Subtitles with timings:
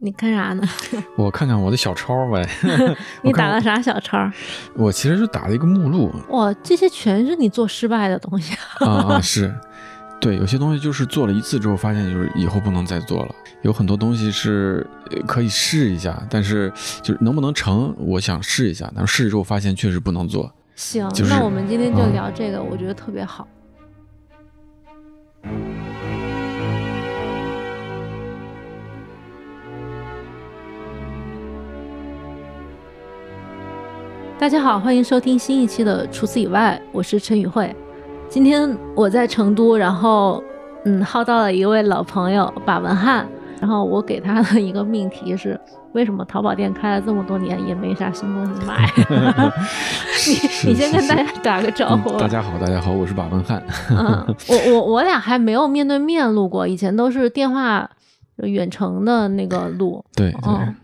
[0.00, 0.62] 你看啥呢？
[1.16, 2.48] 我看看我的小抄呗。
[3.22, 4.30] 你打了啥小抄？
[4.74, 6.12] 我其实就打了一个目录。
[6.28, 9.20] 哇，这些全是你做失败的东西啊啊！
[9.20, 9.52] 是，
[10.20, 13.34] 对，有些东西就是做了一次之后，发现就是以后不能再做了。
[13.62, 14.86] 有很多东西是
[15.26, 16.72] 可以试一下，但是
[17.02, 18.88] 就是能不能成，我想试一下。
[18.94, 20.52] 但是试之后发现确实不能做。
[20.76, 23.44] 行，那我们今天就聊这个，我觉得特别好。
[34.38, 37.74] 大家好，欢迎收听新一期的《除此以外》，我是陈宇慧。
[38.28, 40.40] 今天我在成都，然后
[40.84, 43.26] 嗯，号到了一位老朋友把文翰，
[43.60, 45.60] 然后我给他的一个命题是：
[45.92, 48.88] 为什么淘宝店开了这么多年也没啥新东西卖？
[50.64, 52.16] 你你先跟大家打个招呼。
[52.16, 53.60] 大家好，大家好，我是把文翰。
[53.90, 57.90] 嗯，我我我俩还没有面对面录过，以前都是电话
[58.36, 60.04] 远程的那个录。
[60.14, 60.74] 对对，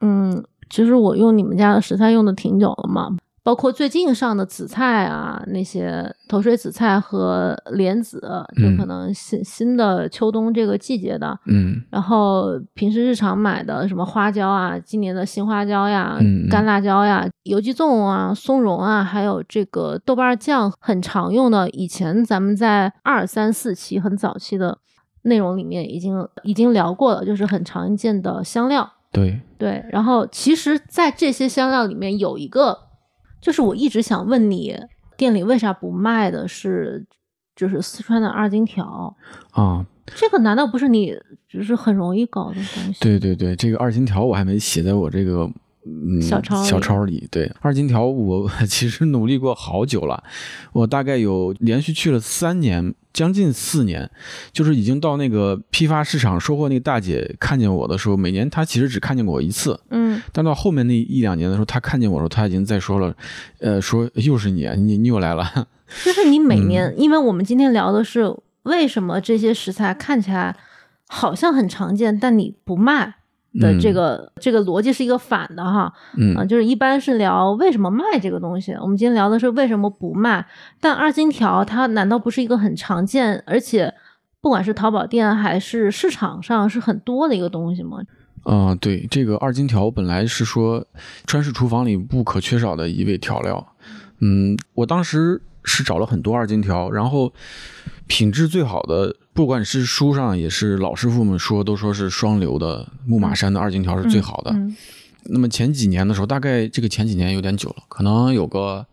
[0.00, 0.42] 嗯。
[0.70, 8.20] 其实我用你们家的食材用的挺久了嘛，包括最近上的紫菜啊，那些头水紫菜和莲子，
[8.56, 16.18] 就可能新新的秋冬这个季节的，嗯，然后平时日常买的什么花椒啊，今年的新花椒呀，
[16.50, 24.76] 干辣椒呀，油鸡粽啊，松茸啊，还有这个豆瓣酱，很常用的，以前咱们在二三四期很早期的
[25.22, 28.92] 内容里面已经已经聊过了，就是很常见的香料。
[29.12, 32.78] 对对，然后其实，在这些香料里面有一个，
[33.40, 34.76] 就是我一直想问你，
[35.16, 37.06] 店里为啥不卖的是，
[37.56, 39.16] 就是四川的二荆条
[39.52, 39.86] 啊？
[40.14, 41.14] 这个难道不是你
[41.48, 42.98] 就是很容易搞的东西？
[43.00, 45.50] 对对对，这个二荆条我还没写在我这个。
[45.90, 50.22] 嗯，小抄小抄里，对二荆条，我 其实努力过好久了，
[50.72, 54.08] 我大概有连续去了三年，将近四年，
[54.52, 63.12] 就是已经到那个批发市场收货那个大姐看见我的时候，每年她其实只看见过我一次，嗯，但到后面那一两年的时候，她看见我的时候，她已经在说了，
[63.58, 65.66] 呃，说又是你，你你又来了，
[66.04, 68.32] 就是你每年，因为我们今天聊的是
[68.62, 70.54] 为什么这些食材看起来
[71.08, 73.14] 好像很常见，但你不卖。
[73.54, 80.46] 的这个这个逻辑是一个反的哈，嗯就是一般是聊为什么卖这个东西，我们今天聊的是为什么不卖。
[80.80, 83.92] 但二荆条它难道不是一个很常见，而且
[84.40, 87.98] 不管是淘宝店还是市场上是很多的一个东西吗？
[88.44, 90.86] 嗯，对，这个二荆条本来是说
[91.26, 93.74] 川式厨房里不可缺少的一味调料，
[94.20, 97.30] 嗯，我当时是找了很多二荆条，然后
[98.08, 99.14] 品质最好的。
[99.32, 104.52] 不管是书上也是老师傅们说，都说是双流的木马山的二荆条是最好的。
[105.26, 108.84] 那么前几年的时候，大概这个前几年有点久了，可能有个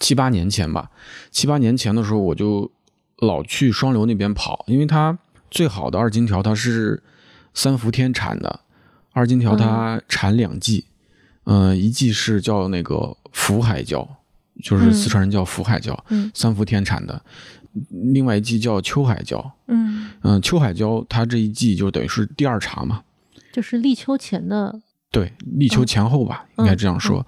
[0.00, 0.90] 七八年前吧。
[1.30, 2.72] 七八年前的时候，我就
[3.18, 5.18] 老去双流那边跑，因为它
[5.50, 7.02] 最好的二荆条它是
[7.52, 8.60] 三伏天产的，
[9.12, 10.86] 二荆条它产两季，
[11.44, 14.08] 嗯，一季是叫那个福海椒，
[14.62, 16.02] 就是四川人叫福海椒，
[16.32, 17.22] 三伏天产的。
[18.12, 23.02] 另外一季叫秋海椒，嗯嗯，秋海椒它这一季就等于是第二茬嘛，
[23.52, 27.26] 就是立秋前的，对，立秋前后吧，应该这样说。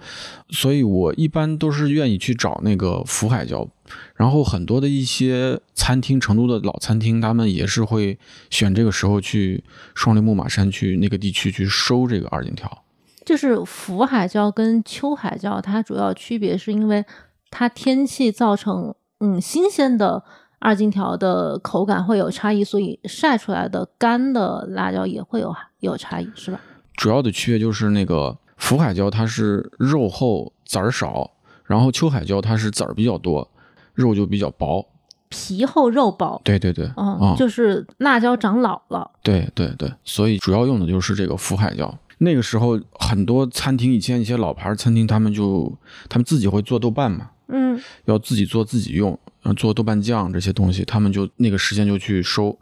[0.49, 3.67] 所以我一般都是愿意去找那个福海椒，
[4.15, 8.17] 然后很多的一些餐厅，成都的老餐厅，他们也是会
[8.49, 9.63] 选这个时候去
[9.95, 12.83] 双林木马山去那个地区去收这个二荆条。
[13.25, 17.03] 就是福海椒跟秋海椒，它主要区别是因为
[17.49, 18.93] 它天气造成。
[19.19, 20.23] 嗯，新鲜的
[20.59, 26.59] 二荆条的口感会有差异，所以晒出来的干的辣椒也会有有差异，是吧？
[26.95, 31.31] 主要的区别就是那个福海椒它是肉厚籽儿少，
[31.65, 33.49] 然后秋海椒它是籽儿比较多，
[33.93, 34.85] 肉就比较薄，
[35.29, 36.41] 皮厚肉薄。
[36.43, 39.11] 对对对，嗯，就是辣椒长老了。
[39.21, 41.93] 对对对，所以主要用的就是这个福海椒。
[42.19, 45.71] 那个时候很多餐厅以前一些老牌餐厅，他们就
[46.07, 47.31] 他们自己会做豆瓣嘛。
[47.47, 49.17] 嗯，要自己做自己用，
[49.55, 52.57] 做豆瓣酱这些东西，他们就那个时间就去收，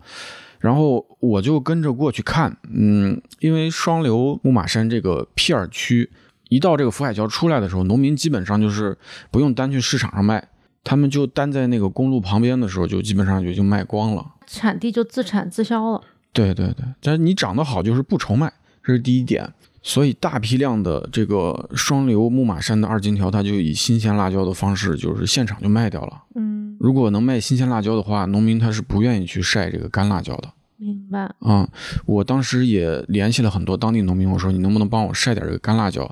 [0.59, 6.09] 然后我就跟着过去看，嗯，因为双流木马山这个片儿区，
[6.49, 8.97] 一到这个福海桥出来的时候，农民基本上就是
[9.31, 10.47] 不用单去市场上卖，
[10.83, 16.01] 他们就单在那个公路旁边的时候，就基本上就已经卖光了，产地就自产自销了。
[16.33, 18.51] 对对对，但是你长得好就是不愁卖，
[18.83, 19.53] 这是第一点。
[19.85, 26.23] 所以大批量的这个双流木马山的二荆条，它就以新鲜辣椒的方式，就是现场就卖掉了。
[26.35, 30.49] 嗯，如果能卖新鲜辣椒的话，农民他是不愿意去晒这个干辣椒的。
[30.77, 31.29] 明白。
[31.41, 31.67] 嗯，
[32.05, 36.03] 我当时也联系了很多当地农民，我说你能不能帮我晒点这个干辣椒？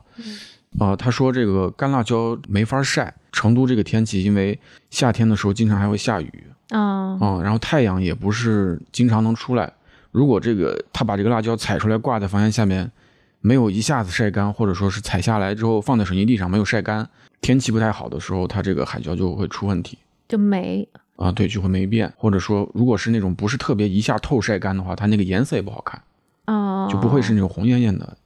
[0.78, 4.60] 啊，他说这个干辣椒没法晒，成都这个天气，因为
[4.90, 6.44] 夏天的时候经常还会下雨。
[6.72, 7.18] 啊。
[7.22, 9.72] 啊，然后太阳也不是经常能出来。
[10.12, 12.92] 如果这个他把这个辣椒采出来挂在房檐下面，
[13.42, 17.10] 没有一下子晒干，或者说是采下来之后放在水泥地上没有晒干，
[17.42, 19.98] 天气不太好的时候，它这个海椒就会出问题
[20.28, 20.88] 就霉。
[21.18, 26.02] 啊，对，就会霉变，或者说如果是那种不是特别一下透晒干的话，它那个颜色也不好看，
[26.48, 28.18] 哦，就不会是那种红艳艳的，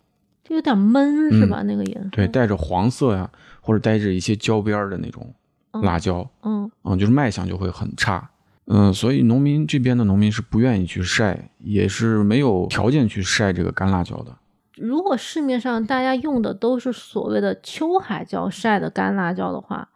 [0.43, 1.61] 就有点闷是吧？
[1.63, 3.29] 那个颜色对，带着黄色呀，
[3.59, 5.33] 或者带着一些焦边儿的那种
[5.81, 8.29] 辣椒，嗯嗯，就是卖相就会很差。
[8.67, 14.33] 嗯，所以农民这边的农民是不愿意去晒，也是没有条件去晒这个干辣椒的。
[14.75, 19.89] 如果市面上大家用的都是所谓的秋海椒晒的干辣椒的话，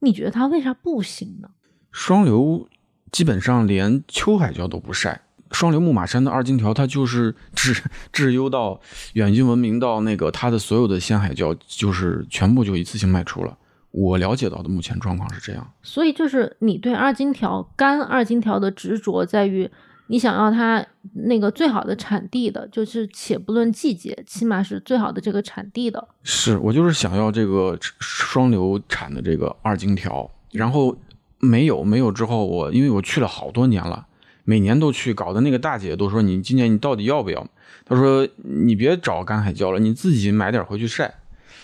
[0.00, 1.48] 你觉得它为啥不行呢？
[1.92, 2.68] 双流
[3.10, 7.82] 基本上连秋海椒都不晒，双流木马山的二荆条它就是质
[8.12, 8.80] 质优到
[9.14, 13.56] 远近闻名到那个它的所有的鲜海椒就是全部就一次性卖出了。
[13.90, 15.72] 我了解到的目前状况是这样。
[15.82, 19.70] 所以就是你对二荆条干二荆条的执着在于，
[20.08, 26.08] 你想要它那个最好的产地的，就是且不论季节，起码是最好的这个产地的。
[26.22, 30.96] 是我就是想要这个双流产的这个二荆条，然后
[31.38, 34.06] 没有没有之后我因为我去了好多年了，
[34.44, 37.46] 每年都去，搞得那个大姐都说你今年你到底要不要？
[37.84, 41.14] 她说你别找干海椒了，你自己买点回去晒。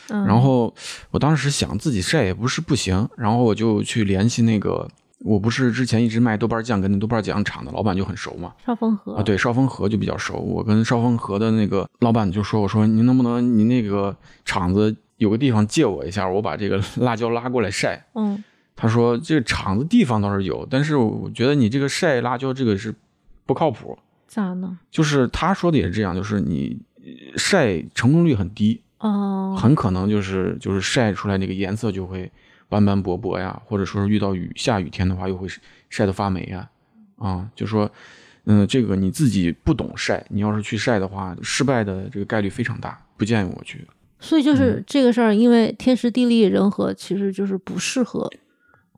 [0.08, 0.74] 嗯，然后
[1.10, 4.88] 我当时想自己晒也不是不行，然后我就去联系那个，
[5.24, 10.36] 我不是之前一直卖豆瓣酱跟那豆瓣酱厂的老板就很熟嘛，少峰河啊，对，少峰河就比较熟。
[10.36, 18.04] 我跟少峰河的那个老板就说：“我说您能不能您那个厂子有个地方借我一下，我把这个辣椒拉过来晒。
[18.14, 18.42] 嗯”
[18.74, 22.92] 他说：“这个厂子地方倒是有，但是我觉得你这个晒辣椒这个是
[23.46, 23.96] 不靠谱。
[24.26, 24.78] 咋呢？
[24.90, 32.32] 就是他说的也是这样，就是你呃晒成功率很低，哦，很可能就是就是晒出来那个颜色就会
[32.72, 35.46] 斑斑驳驳呀，或者说是遇到雨下雨天的话又会
[35.90, 36.66] 晒得发霉呀，
[37.18, 37.90] 啊，就说，
[38.44, 43.86] 嗯，这个你自己不懂晒，你要是去晒的话，失败的这个概率非常大，不建议我去。
[44.18, 48.30] 所以就是嗯这个事儿，因为天时地利人和，其实就是不适合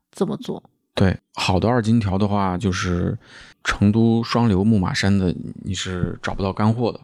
[0.09, 0.63] 这么做。
[0.93, 3.17] 对，好的二荆条的话，就是
[3.65, 5.35] 成都双流木马山的，
[5.65, 7.01] 你是找不到干货的。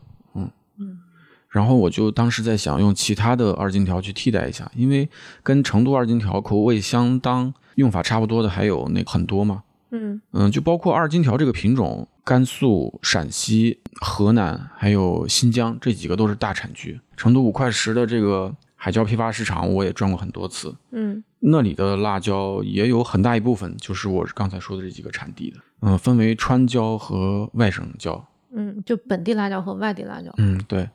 [1.52, 5.08] 然后我就当时在想用其他的二荆条去替代一下，因为
[5.44, 17.00] 跟成都二荆条口味相当、用法差不多的还有那很多嘛，嗯嗯，就包括二荆条这个品种，甘肃、陕西、河南还有新疆这几个都是大产区。
[17.18, 28.26] 成都五块石的这个海椒批发市场，我也转过很多次，嗯那里的辣椒也有很大一部分就是我刚才说的这几个产地的，嗯，分为川椒和外省椒。
[28.54, 30.34] 嗯，就本地辣椒和外地辣椒。
[30.38, 30.88] 嗯，对。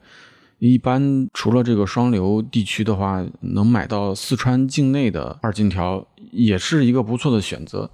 [0.58, 7.90] 一般除了这个双流地区的话，能买到四川境内的二荆条，也是一个不错的选择。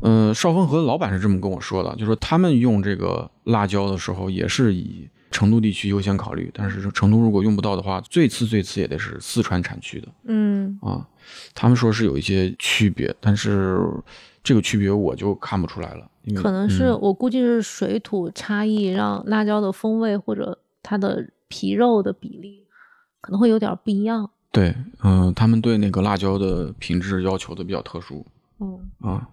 [0.00, 11.06] 嗯、邵峰和老板是这么跟我说的，就说他们用这个辣椒的时候，也是以成都地区优先考虑，但是成都如果用不到的话，最次最次也得是四川产区的嗯啊。
[11.54, 13.78] 他们说是有一些区别，但是
[14.42, 22.66] 这个区别我就看不出来了，可能是、嗯我估计是水土差异，让辣椒的风味或者它的皮肉的比例
[23.20, 24.28] 可能会有点不一样。
[24.50, 24.74] 对，
[25.04, 28.26] 嗯、他们对那个辣椒的品质要求的比较特殊
[28.58, 29.28] 嗯，啊。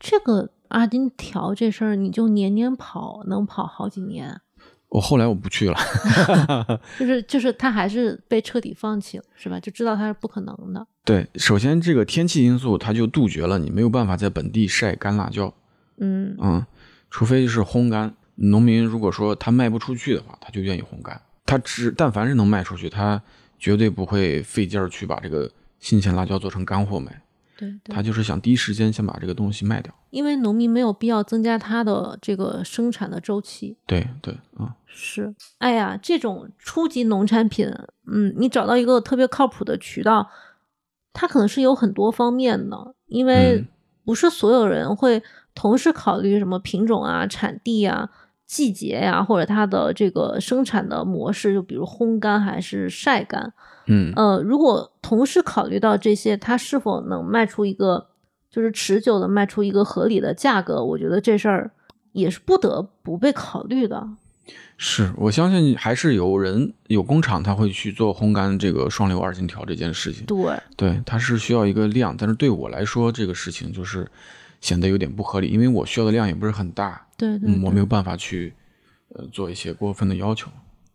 [0.00, 4.40] 这个阿金条这事儿，你就年年跑，能跑好几年。
[4.88, 5.76] 我后来我不去了
[6.98, 9.60] 就是就是他还是被彻底放弃了，是吧？
[9.60, 10.84] 就知道它是不可能的。
[11.04, 15.54] 对，首先这个天气因素，它就杜绝了你没有办法在本地晒干辣椒，
[15.98, 16.66] 嗯嗯，
[17.10, 18.12] 除非就是烘干。
[18.40, 21.20] 农民如果说他卖不出去的话，他就愿意烘干。
[21.48, 23.22] 他只但凡是能卖出去，他
[23.58, 25.50] 绝对不会费劲儿去把这个
[25.80, 27.22] 新鲜辣椒做成干货卖，
[27.56, 29.90] 对对他，就是想第一时间先把这个东西卖掉。
[30.10, 33.78] 因为农民没有必要增加他的这个生产的周期。
[33.86, 37.66] 对对，嗯，是，哎呀，这种初级农产品，
[38.06, 40.28] 嗯，你找到一个特别靠谱的渠道，
[41.14, 43.66] 它可能是有很多方面的，因为嗯
[44.04, 45.22] 不是所有人会
[45.54, 48.10] 同时考虑什么品种啊、产地啊、
[48.48, 53.52] 季节呀、或者它的这个生产的模式，就比如烘干还是晒干。
[53.86, 58.08] 嗯呃，如果同时考虑到这些，它是否能卖出一个
[58.50, 61.70] 就是持久的卖出一个合理的价格，我觉得这事儿
[62.12, 64.08] 也是不得不被考虑的。
[64.78, 70.24] 是我相信还是有人有工厂他会去做烘干这个双流二荆条这件事情。
[70.24, 74.10] 对，对，它是需要一个量，但是对我来说，这个事情就是
[74.60, 78.52] 显得有点不合理，因为我需要的量也不是很大，对对嗯，我没有办法去
[79.10, 80.50] 呃做一些过分的要求。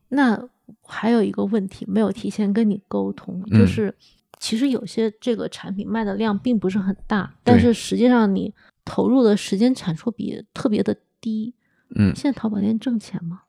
[0.10, 0.48] 那
[0.86, 3.96] 还有一个问题没有提前跟你沟通，就嗯是
[4.40, 8.54] 其实有些这个产品卖的量并不是很大，但是实际上你
[8.86, 11.54] 投入的时间产出比特别的低。
[11.96, 13.42] 嗯现在淘宝店挣钱吗？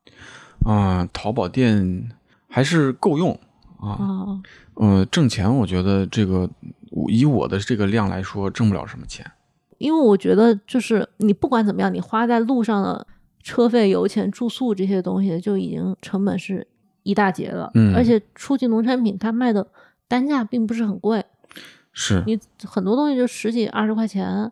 [0.64, 2.10] 啊、淘宝店
[2.48, 3.32] 还是够用
[3.78, 3.96] 啊。
[3.98, 4.42] 哦，
[4.74, 6.48] 呃，挣钱，我觉得这个
[7.08, 9.30] 以我的这个量来说，挣不了什么钱。
[9.84, 13.06] 因为我觉得就是你不管怎么样，你花在路上的
[13.42, 16.66] 车费、油钱、住宿这些东西就已经成本是
[17.02, 17.70] 一大截了。
[17.74, 19.66] 嗯而且初级农产品它卖的
[20.08, 21.22] 单价并不是很贵，
[21.92, 24.50] 是，你很多东西就十几二十块钱，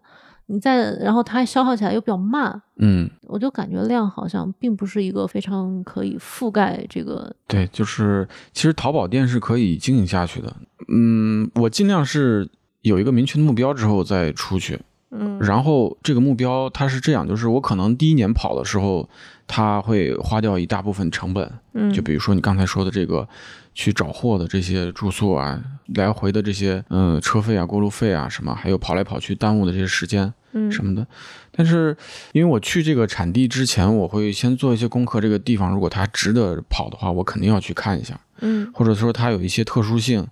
[0.48, 7.34] 你再然后它消耗起来又比较慢，嗯，我就感觉量好像并不是一个非常可以覆盖这个。
[7.46, 10.54] 对，就是其实淘宝店是可以经营下去的。
[10.92, 12.46] 嗯，我尽量是
[12.82, 14.78] 有一个明确的目标之后再出去。
[15.12, 19.08] 嗯然后这个目标它是这样，就是我可能第一年跑的时候，
[19.46, 23.28] 它会花掉一大部分成本，嗯，就比如说你刚才说的这个
[23.74, 25.62] 去找货的这些住宿啊，
[25.94, 31.06] 来回的这些嗯车费啊、过路费啊什么，还有跑来跑去耽误的这些时间嗯什么的。
[31.54, 31.94] 但是
[32.32, 40.26] 因为我去这个产地之前，我会先做一些功课，这个地方如果它值得跑的话，我肯定要去看一下，嗯或者说它有一些特殊性，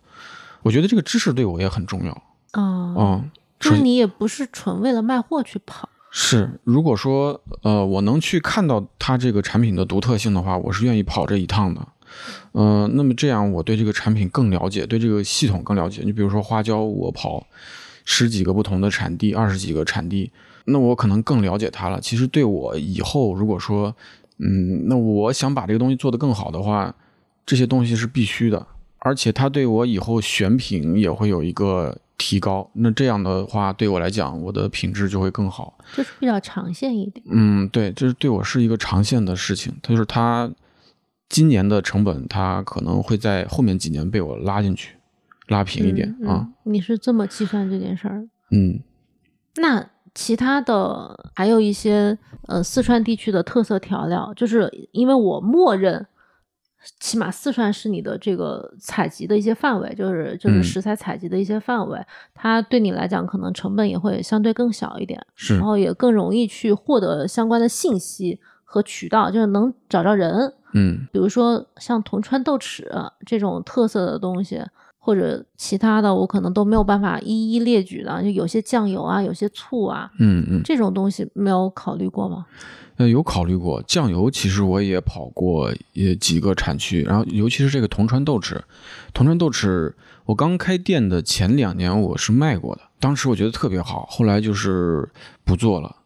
[0.63, 2.13] 我觉得这个知识对我也很重要。
[2.53, 3.31] 啊，嗯，
[3.61, 5.89] 就是你也不是纯为了卖货去跑。
[6.11, 11.87] 是，如果说呃我能去看到它这个产品的独特性的话，我是愿意跑这一趟的。
[12.51, 16.03] 呃，那么这样我对这个产品更了解，对这个系统更了解。
[16.05, 17.47] 你比如说花椒，我跑
[18.05, 20.33] 十几个不同的产地，二十几个产地，
[20.65, 22.01] 那我可能更了解它了。
[22.01, 23.95] 其实对我以后如果说，
[24.39, 26.93] 嗯，那我想把这个东西做得更好的话，
[27.47, 28.67] 这些东西是必须的，
[28.99, 32.71] 而且它对我以后选品也会有一个提高。
[32.75, 35.79] 那这样的话，对我来讲，我的品质就会更好。
[35.97, 37.25] 就是比较长线一点。
[37.31, 39.75] 嗯，对，这是对我是一个长线的事情。
[39.83, 40.53] 它就是它
[41.31, 44.97] 今年的成本，它可能会在后面几年被我拉进去，
[45.49, 46.47] 拉平一点、嗯啊。
[46.47, 48.29] 嗯你是这么计算这件事儿的？
[48.53, 48.81] 嗯
[49.57, 52.17] 那其他的还有一些
[52.49, 56.07] 呃四川地区的特色调料，就是因为我默认，
[56.99, 60.63] 起码四川是你的这个采集的一些范围，就是就是嗯。
[60.63, 62.01] 食材采集的一些范围，
[62.35, 65.57] 它对你来讲可能成本也会相对更小一点，是。
[65.57, 70.55] 然后也更容易去获得相关的信息和渠道，就是能找着人。
[70.73, 71.07] 嗯。
[71.13, 74.63] 比如说像铜川豆豉这种特色的东西，
[75.01, 78.23] 或者其他的，我可能都没有办法一一列举的。
[78.23, 82.47] 就有些酱油啊，有些醋啊，嗯嗯，这种东西没有考虑过吗？
[82.97, 88.61] 呃，有考虑过酱油，其实我也跑过也几个产区，然后尤其是这个铜川豆豉，
[89.15, 89.91] 铜川豆豉，
[90.27, 95.09] 我刚开店的前两年我是卖过的，当时我觉得特别好，后来就是
[95.45, 95.97] 不做了。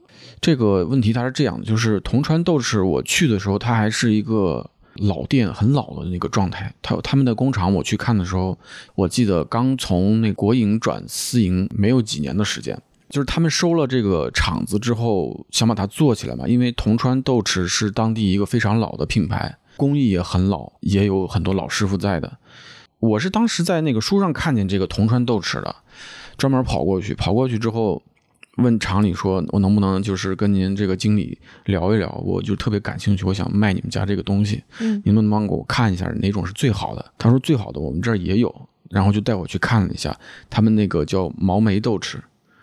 [0.41, 6.73] 这个问题它是这样的，就是铜川豆豉，我去的时候它还是一个老店，很老的那个状态。
[6.83, 8.59] 他他们的工厂我去看的时候，
[8.95, 12.81] 我记得刚从那国营转私营没有几年的时间。
[13.11, 22.39] 就是他们收了这个厂子之后，想把它做起来嘛，因为铜川豆豉是当地一个非常老的品牌，工艺也很老，也有很多老师傅在的。
[22.99, 25.77] 我是当时在那个书上看见这个铜川豆豉的，
[26.37, 28.03] 专门跑过去，跑过去之后
[28.57, 35.03] 问厂里说，我能不能就是跟您这个经理聊一聊，我就特别感兴趣，我想卖你们家这个东西，嗯。
[35.05, 37.05] 您能不能帮给我看一下哪种是最好的？
[37.19, 38.55] 他说最好的我们这儿也有，
[38.91, 40.17] 然后就带我去看了一下，
[40.49, 42.19] 他们那个叫毛霉豆豉。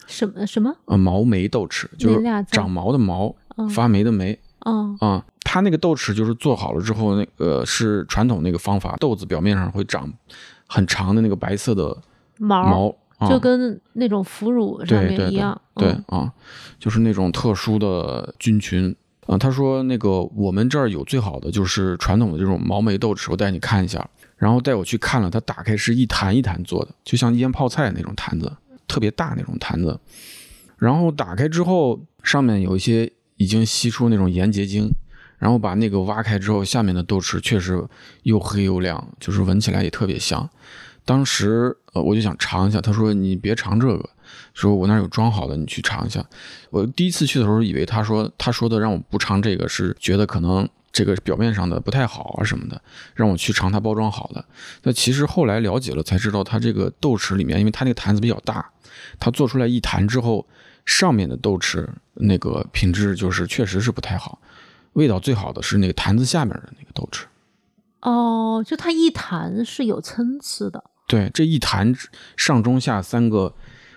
[0.07, 0.75] 什么什么？
[0.85, 3.69] 呃，毛霉豆豉就是长毛的毛，嗯。
[3.69, 4.37] 发霉的霉。
[4.61, 10.07] 哦，啊、它那个豆豉就是做好了之后，那个是传统那个方法，豆子表面上会长
[10.67, 11.97] 很长的那个白色的
[12.37, 12.93] 毛毛，啊、
[13.29, 15.59] 就跟那种腐乳上面一样。
[15.75, 16.33] 对嗯啊，
[16.79, 18.95] 就是那种特殊的菌群。
[19.27, 24.05] 啊，他说那个我们这儿有最好的就是传统的这种毛霉豆豉，我带你看一下。
[24.35, 28.51] 然后带我去看了，它打开是一坛一坛做的，就像腌泡菜那种坛子，
[28.87, 29.97] 特别大那种坛子。
[30.77, 34.89] 然后打开之后，上面有一些已经吸出那种盐结晶，
[35.37, 37.81] 然后把那个挖开之后，下面的豆豉确实
[38.23, 40.49] 又黑又亮，就是闻起来也特别香。
[41.03, 44.09] 当时呃我就想尝一下，他说你别尝这个，
[44.53, 46.23] 说我那有装好的，你去尝一下。
[46.69, 52.81] 我第一次去的时候以为他说他说的让我不尝这个是觉得可能这个表面上的不太好啊什么的，
[53.15, 54.43] 让我去尝它包装好的。
[54.83, 58.69] 那其实后来了解了才知道，它这个豆豉里面，因为它那个坛子比较大，
[59.19, 60.45] 它做出来一坛之后，
[60.85, 64.39] 上面的豆豉那个品质就是确实是不太好，
[64.93, 67.23] 味道最好的是那个坛子下面的那个豆豉。
[68.01, 70.83] 哦，就它一坛是有参差的。
[71.11, 71.93] 对，这一坛
[72.37, 73.53] 上中下三个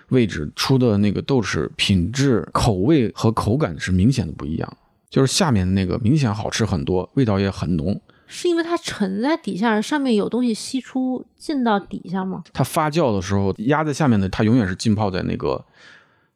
[0.09, 4.77] 位置出的那个豆豉品质、口味和口感是明显的不一样。
[5.09, 8.01] 就是下面的那个明显好吃很多，味道也很浓。
[8.27, 12.43] 是因为它沉在底下，上面有东西吸出进到底下吗？
[12.51, 15.63] 它发酵的时候压在下面的，它永远是浸泡在那个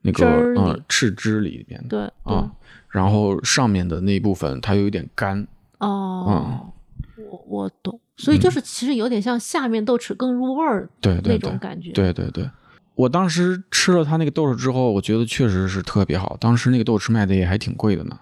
[0.03, 1.87] 那个嗯赤汁里面的。
[1.89, 2.49] 对对，啊，
[2.87, 5.45] 然后上面的那一部分它又有点干。
[5.79, 6.71] 哦，
[7.29, 11.91] 我我懂，所以就是其实有点像下面豆豉更入味儿对对那对种感觉。
[11.91, 12.47] 对对对，
[12.95, 16.35] 我当时吃了他那个豆豉之后，我觉得确实是特别好。
[16.39, 18.19] 当时那个豆豉卖的也还挺贵的呢。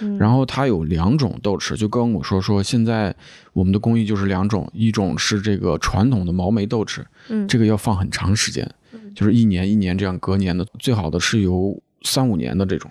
[0.00, 3.14] 嗯，然后它有两种豆豉，就跟我说说，现在
[3.52, 8.68] 我们的工艺就是两种，一种是这个传统的毛霉豆豉，嗯这个要放很长时间，
[9.14, 12.90] 就是一年一年这样隔年的，最好的是有三五年的这种。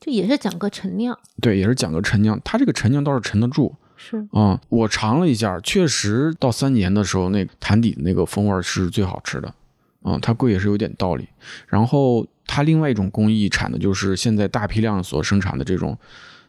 [0.00, 3.74] 就也是讲个陈酿，对，也是讲个陈酿，它这个陈酿倒是沉得住。
[3.96, 9.54] 是嗯，我尝了一下，确实到三年的时候，那坛底的那个风味是最好吃的。
[10.02, 11.26] 嗯，它贵也是有点道理。
[11.66, 15.96] 然后它另外一种工艺产的就是现在大批量所生产的这种，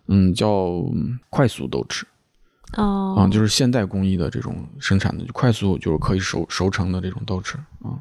[0.08, 0.50] 嗯，叫
[0.94, 2.04] 嗯快速豆豉
[2.74, 7.96] 哦，啊、就是现代工艺的这种生产的，就快速就是可以熟熟成的这种豆豉啊、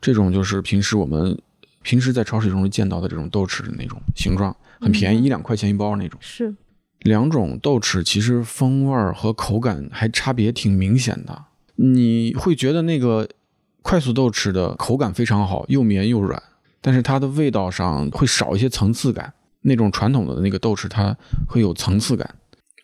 [0.00, 1.38] 这种就是平时我们
[1.82, 6.18] 平时在超市中见到的这种豆豉的那种形状，很便宜，一两块钱一包那种。
[6.22, 6.54] 是
[7.02, 11.44] 两种豆豉其实风味儿和口感还差别挺明显的。
[11.76, 13.28] 你会觉得那个
[13.82, 16.42] 快速豆豉的口感非常好，又绵又软，
[16.80, 19.32] 但是它的味道上会少一些层次感。
[19.62, 21.16] 那种传统的那个豆豉它
[21.48, 22.34] 会有层次感。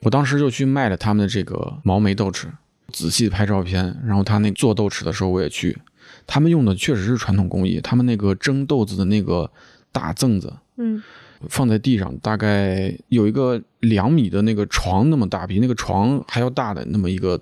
[0.02, 2.46] 我当时就去卖了他们的这个毛霉豆豉，
[2.92, 5.76] 仔细拍照片，然后他那做豆豉的时候我也去，
[6.24, 9.50] 他们用的确实是传统工艺，他们那个蒸豆子的那个
[9.90, 11.02] 大甑子，嗯
[11.48, 17.40] 放在地上，大概有一个两米的那个床那么大，比那个床还要大的那么一个，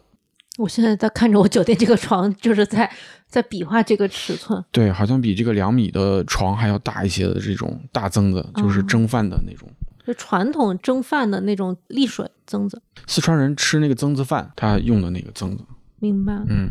[0.59, 2.91] 我现在在看着我酒店这个床，就是在
[3.27, 4.63] 在比划这个尺寸。
[4.71, 9.69] 对，好像比这个两米的床还要大一些的这种大甑子，就是蒸饭的那种。
[10.07, 15.65] 就传统蒸饭的那种沥水蒸子，四川人吃那个蒸子饭，他用的那个蒸子，
[15.99, 16.33] 明白？
[16.49, 16.71] 嗯，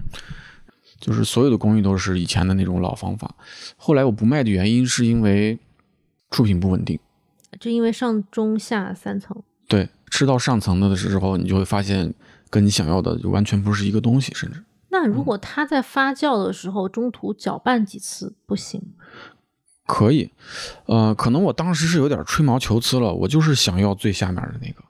[1.01, 3.36] 就是所有的工艺都是以前的那种老方法。
[3.75, 5.60] 后来我不卖的原因是因为
[6.32, 6.98] 出品不稳定。
[7.60, 9.36] 就因为上中下三层，
[9.68, 12.14] 对，吃到上层的的时候，你就会发现
[12.50, 14.64] 跟你想要的就完全不是一个东西，甚至。
[14.90, 18.82] 那如果它在发酵的时候中途搅拌几次不行？
[19.86, 20.32] 可以，
[20.86, 24.82] 呃，可能我当时是有点吹毛求疵了，我就是想要最下面的那个，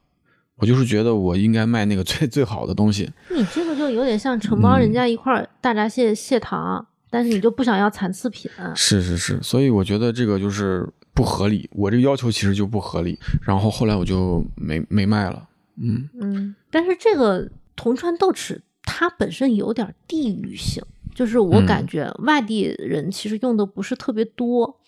[0.55, 3.11] 我就是觉得我应该卖那个最 最好的东西。
[3.29, 8.49] 你这个就有点像承包人家一块大闸蟹蟹糖，但是你就不想要残次品。
[8.73, 13.17] 是是是，所以我觉得这个就是不合理，我这个要求其实就不合理。
[13.41, 15.47] 然后后来我就没没卖了，
[15.77, 20.83] 嗯，嗯，但是这个铜川豆豉它本身有点地域性，
[21.15, 24.67] 就是我嗯感觉外地人其实用的不是特别多。
[24.67, 24.84] 对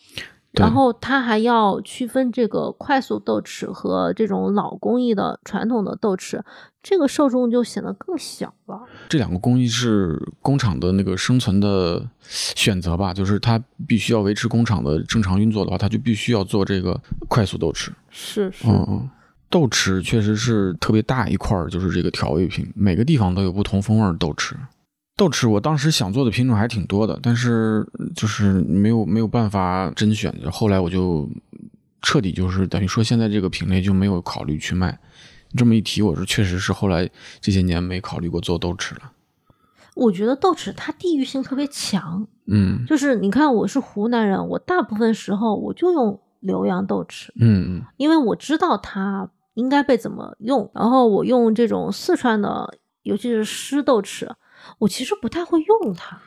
[0.57, 6.41] 然后它还要区分这个快速豆豉和这种老工艺的传统的豆豉，
[6.81, 8.81] 这个受众就显得更小了。
[9.09, 17.89] 这两个工艺是工厂的那个生存的选择吧，就是它必须要维持工厂的正常运作的话，它就必须要做这个快速豆豉。
[18.09, 19.09] 是是，嗯嗯，
[19.49, 24.53] 豆豉确实是特别大一块儿，就是这个调味品，每个地方都有不同风味儿的豆豉。
[25.17, 31.27] 豆豉我当时想做的品种还挺多的，但是就是没有没有办法甄选，后来我就
[32.03, 34.97] 彻底就是等于说现在这个品类就没有考虑去卖。
[35.55, 37.09] 这么一提，我是确实是后来
[37.41, 39.11] 这些年没考虑过做豆豉了。
[39.95, 54.29] 我觉得豆豉它地域性特别强，嗯就是你看我是湖南人，我大部分时候我就用浏阳豆豉，嗯嗯因为我知道它应该被怎么用，然后我用这种四川的，尤其是湿豆豉，
[54.79, 56.17] 我其实不太会用它。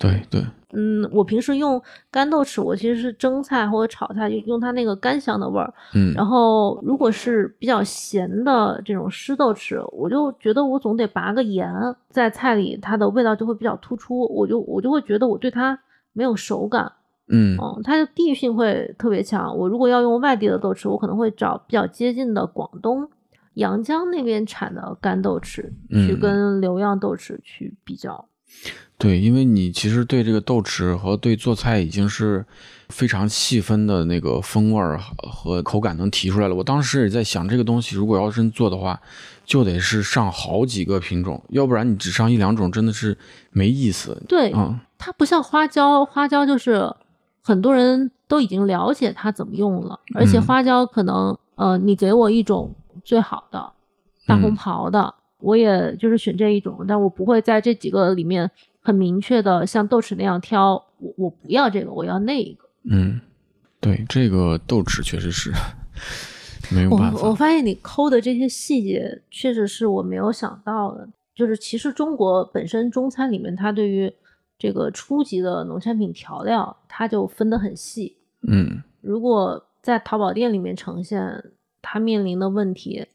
[0.00, 0.40] 对对，
[0.74, 5.74] 嗯，我平时用干豆豉，我其实是蒸菜或者炒菜，就用它那个干香的味儿。
[5.92, 11.68] 嗯然后如果是比较咸的这种湿豆豉，我就觉得我总得拔个盐，
[12.10, 15.76] 在菜里它的味道就会比较突出，我就我就会觉得我对它
[16.12, 16.92] 没有手感。
[17.30, 19.54] 嗯嗯，它的地域性会特别强。
[19.56, 23.10] 我如果要用外地的豆豉，我可能会找比较接近的广东
[23.58, 28.26] 阳江那边产的干豆豉，去嗯跟浏阳豆豉去比较。
[28.96, 32.44] 对，因为你其实对这个豆豉和对做菜已经是
[32.88, 36.54] 非常细分的那个风味儿和和口感能提出来了。
[36.54, 39.00] 我当时也在想，这个东西如果要真做的话，
[39.44, 43.16] 就得是上好几个品种，要不然你只上一两种真的是
[43.50, 44.20] 没意思。
[44.26, 46.92] 对，嗯，它不像花椒，花椒就是
[47.42, 52.74] 很多人都已经了解它怎么用了，而且嗯花椒可能呃，你给我一种
[53.08, 53.72] 最好的
[54.26, 58.50] 大红嗯袍的，我也就是选这一种，但我不会在这几个里面
[58.82, 62.68] 很明确的像豆豉那样挑，我我不要这个，我要那一个。
[62.90, 63.18] 嗯，
[63.80, 65.50] 对，这个豆豉确实是
[66.70, 67.26] 没有办法。
[67.26, 71.08] 我发现你抠的这些细节，确实是我没有想到的。
[71.34, 74.12] 就是其实中国本身中餐里面，它对于
[74.58, 78.18] 这个初级的农产品调料，它就分得很细。
[78.42, 81.42] 嗯如果在淘宝店里面呈现，
[81.82, 83.06] 它面临的问题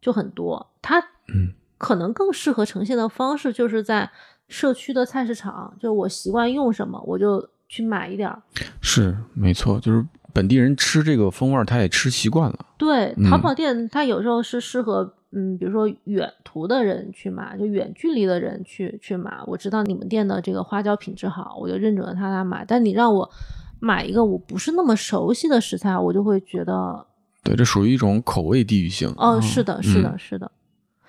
[0.00, 0.66] 就很多。
[0.80, 4.10] 他嗯可能更适合呈现的方式就是在
[4.48, 8.40] 社区的菜市场，就我习惯用什么，我就去买一点儿。
[8.80, 12.66] 是没错，就是本地人吃这个风味儿，他也吃习惯了。
[12.78, 19.36] 对，嗯淘宝店它有时候是适合，嗯，比如说远途的人去买，就远距离的人去去买。
[19.46, 22.64] 我知道你们店的这个花椒品质好，我就认准了他来买。
[22.66, 23.28] 但你让我
[23.80, 27.04] 买一个我不是那么熟悉的食材，我就会觉得，
[27.46, 29.08] 对，这属于一种口味地域性。
[29.16, 30.50] 哦，嗯是的，是的，嗯是的。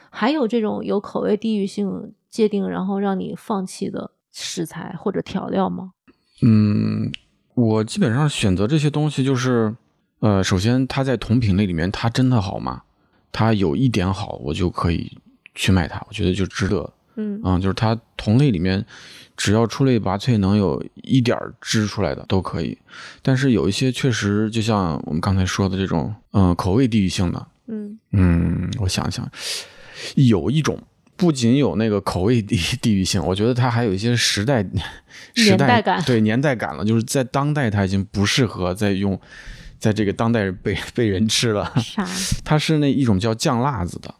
[0.09, 5.91] 还有这种有口味地域性界定，然后让你放弃的食材或者调料吗？
[6.41, 7.11] 嗯，
[7.55, 9.75] 我基本上选择这些东西就是，
[10.19, 12.83] 呃，首先它在同品类里面它真的好吗？
[13.31, 15.17] 它有一点好，我就可以
[15.53, 16.93] 去买它，我觉得就值得。
[17.17, 18.85] 嗯嗯，就是它同类里面，
[19.35, 22.77] 只要出类拔萃，能有一点儿汁出来的都可以。
[23.21, 29.29] 但是有一些确实，就像我们刚才说的这种，嗯、口味地域性的，嗯嗯，我想想，
[30.15, 30.81] 有一种
[31.15, 34.63] 不仅有那个口味地地域性，我觉得它还有一些时代
[35.33, 36.85] 时代感对年代感了。
[36.85, 39.19] 就是在当代，它已经不适合再用，
[39.79, 41.73] 在这个当代被被人吃了。
[41.77, 42.07] 啥
[42.45, 44.13] 它是那一种叫酱辣子的，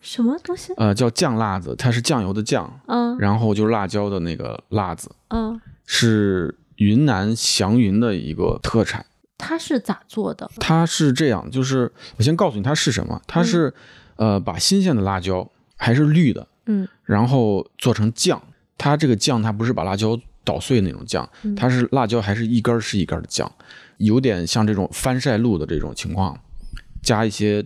[0.00, 0.72] 什么东西？
[0.76, 9.04] 呃，叫酱辣子，它是酱油的酱，嗯然后就是辣椒的那个辣子，嗯，是云南祥云的一个特产。
[9.36, 10.50] 它是咋做的？
[10.58, 13.72] 它是这样，就是我先告诉你它是什么，它是、
[14.16, 18.40] 呃把新鲜的辣椒还是绿的，嗯然后做成酱。
[18.76, 23.50] 它这个酱它不是把辣椒捣碎那种酱，嗯它是辣椒还是一根是一根的酱，
[23.96, 26.38] 有点像这种翻晒露的这种情况，
[27.02, 27.64] 加一些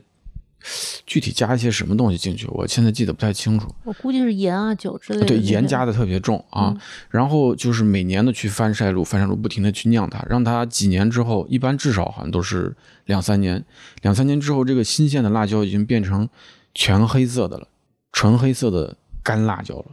[1.07, 3.69] 具体加一些什么东西进去，我现在记得不太清楚。
[3.85, 5.27] 我估计是盐啊酒之类的。
[5.27, 6.69] 对，盐加的特别重啊。
[6.69, 13.63] 嗯然后就是每年的去翻晒露，翻晒露不停的去酿它，让它几年之后，一般至少好像都是两三年，
[14.01, 16.29] 两三年之后，这个新鲜的辣椒已经变成
[16.75, 17.69] 全黑色的了，
[18.13, 19.87] 纯黑色的干辣椒了。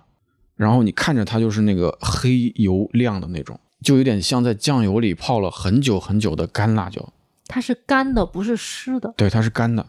[0.56, 7.06] 然后你看着它就是那个黑油亮的那种，就有点像在酱油里泡了很久很久的干辣椒。
[7.48, 9.14] 它是干的，不是湿的。
[9.18, 9.86] 对，它是干的，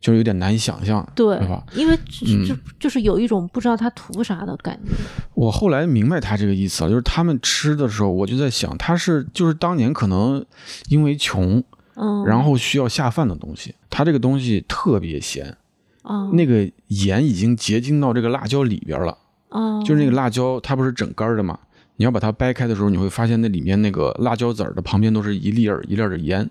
[0.00, 1.64] 就是有点难以想象，对对吧？
[1.74, 4.92] 因为就嗯就就是有一种不知道他图啥的感觉。
[5.34, 10.44] 我后来明白他这个意思了，就是他们吃的时候，我就在想，他是就是当年可能
[10.88, 11.62] 因为穷，
[11.94, 15.56] 嗯，然后需要下饭的东西，他这个东西特别咸，
[16.02, 21.58] 啊那个盐已经结晶到这个辣椒里边了，啊，就是那个辣椒它不是整根儿的嘛，
[21.96, 26.48] 你要把它掰开的时候，你会发现那里面那个辣椒籽儿的旁边都是一粒儿一粒儿的盐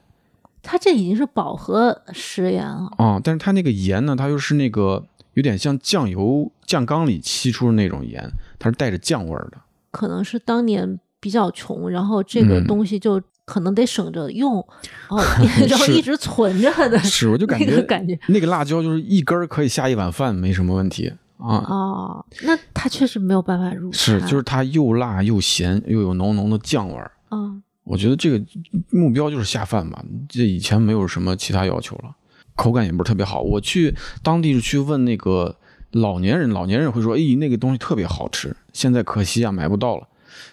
[0.69, 2.91] 它这已经是饱和食盐了。
[2.97, 5.01] 啊、但是它那个盐呢，它又是那个
[5.35, 9.57] 有点像酱油酱缸里沏出的那种盐，它是带着酱味儿的。
[9.91, 14.55] 可能是当年比较穷，然后这个嗯东西就可能得省着用，
[15.09, 16.99] 然后然后一直存着的。
[17.07, 21.63] 是，我就感那觉个感觉那个辣椒就是一根儿可以下一碗饭，没什么问题啊。
[21.65, 27.11] 哦，那它确实没有办法入是，就是它又辣又咸，又有浓浓的酱味儿。
[27.29, 27.55] 啊，
[27.87, 28.45] 我觉得这个
[28.91, 32.13] 目标就是下饭吧，这以前没有什么其他要求了，
[32.55, 33.41] 口感也不是特别好。
[33.41, 35.55] 我去当地是去问那个
[35.91, 40.07] 老年人，老年人会说：“哎，那个东西特别好吃，现在可惜啊，买不到了。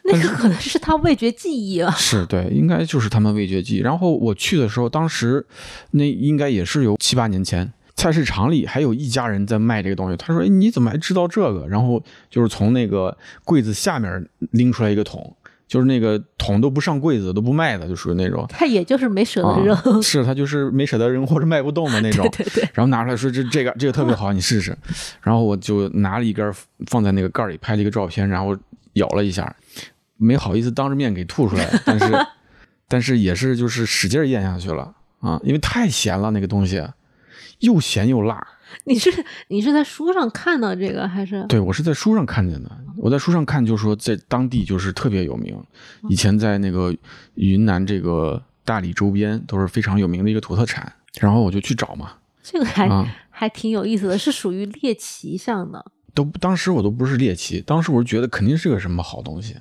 [0.05, 1.91] 那个可能是他味觉记忆啊。
[1.91, 3.79] 是对，应该就是他们味觉记忆。
[3.81, 5.45] 然后我去的时候，当时
[5.91, 10.17] 那应该也是有七八年前，菜市场里还有一家人在卖这个东西。
[10.17, 15.37] 他说：“哎，你怎么还知道这个？”然后就是从那个柜子下面拎出来一个桶，
[15.75, 18.47] 就是那个桶都不上柜子，都不卖的，就属于那种。
[18.49, 19.75] 他也就是没舍得扔。
[19.75, 22.25] 啊、是他就是没舍得扔或者卖不动的那种。
[22.31, 24.79] 对对对，然后拿出来说这这个这个特别好，你试试。
[25.21, 26.55] 然后我就拿了一根
[26.87, 28.57] 放在那个盖里，拍了一个照片，然后
[28.93, 29.53] 咬了一下，
[30.17, 32.07] 没好意思当着面给吐出来，但是
[32.87, 36.81] 但是也是就是使劲咽下去了啊，因为太咸了那个东西，
[37.59, 38.47] 又咸又辣。
[38.85, 39.11] 你是
[39.49, 41.45] 你是在书上看到这个还是？
[41.49, 45.57] 对我是在书上看见的，我在书上看就说在当地就是特别有名，
[46.09, 46.95] 以前在那个
[47.35, 52.13] 云南这个大理周边都是非常有名的一个土特产，然后我就去找嘛。
[52.43, 53.07] 这个还、啊
[53.37, 55.85] 还挺有意思的，是属于猎奇向的。
[56.15, 59.57] 都当时我都不是猎奇，当时我是觉得肯定是个什么好东西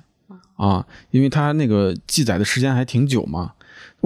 [0.54, 3.54] 啊，因为它那个记载的时间还挺久嘛，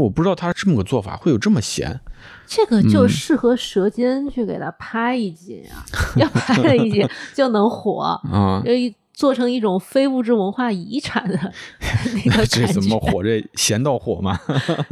[0.02, 2.00] 我不知道他这么个做法会有这么咸。
[2.46, 5.84] 这个就嗯适合舌尖去给他拍一集啊，
[6.16, 11.38] 要拍了一集就能火， 啊，就一做成一种非物质文化遗产的
[12.24, 13.22] 那个这怎么火？
[13.22, 14.38] 这咸到火吗？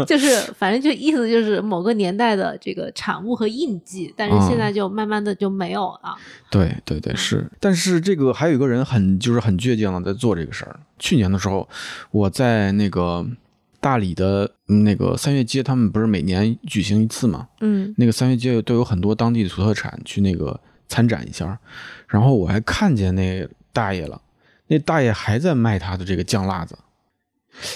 [0.06, 6.16] 就是反正就意思就是某个年代的这个产物和印记，但是现在就慢慢的就没有了。
[6.50, 7.48] 对对对，是。
[7.60, 10.78] 但是这个还有一个人很就是很倔强的在做这个事儿。
[10.98, 11.68] 去年的时候，
[12.10, 13.24] 我在那个
[13.86, 17.46] 大理的嗯那个三月街，他们不是每年举行一次嘛？
[17.60, 17.94] 嗯。
[17.96, 21.56] 那个三月街都有很多当地的土特产去那个参展一下，
[22.08, 24.20] 然后我还看见那大爷了，
[24.66, 26.76] 那大爷还在卖他的这个酱辣子，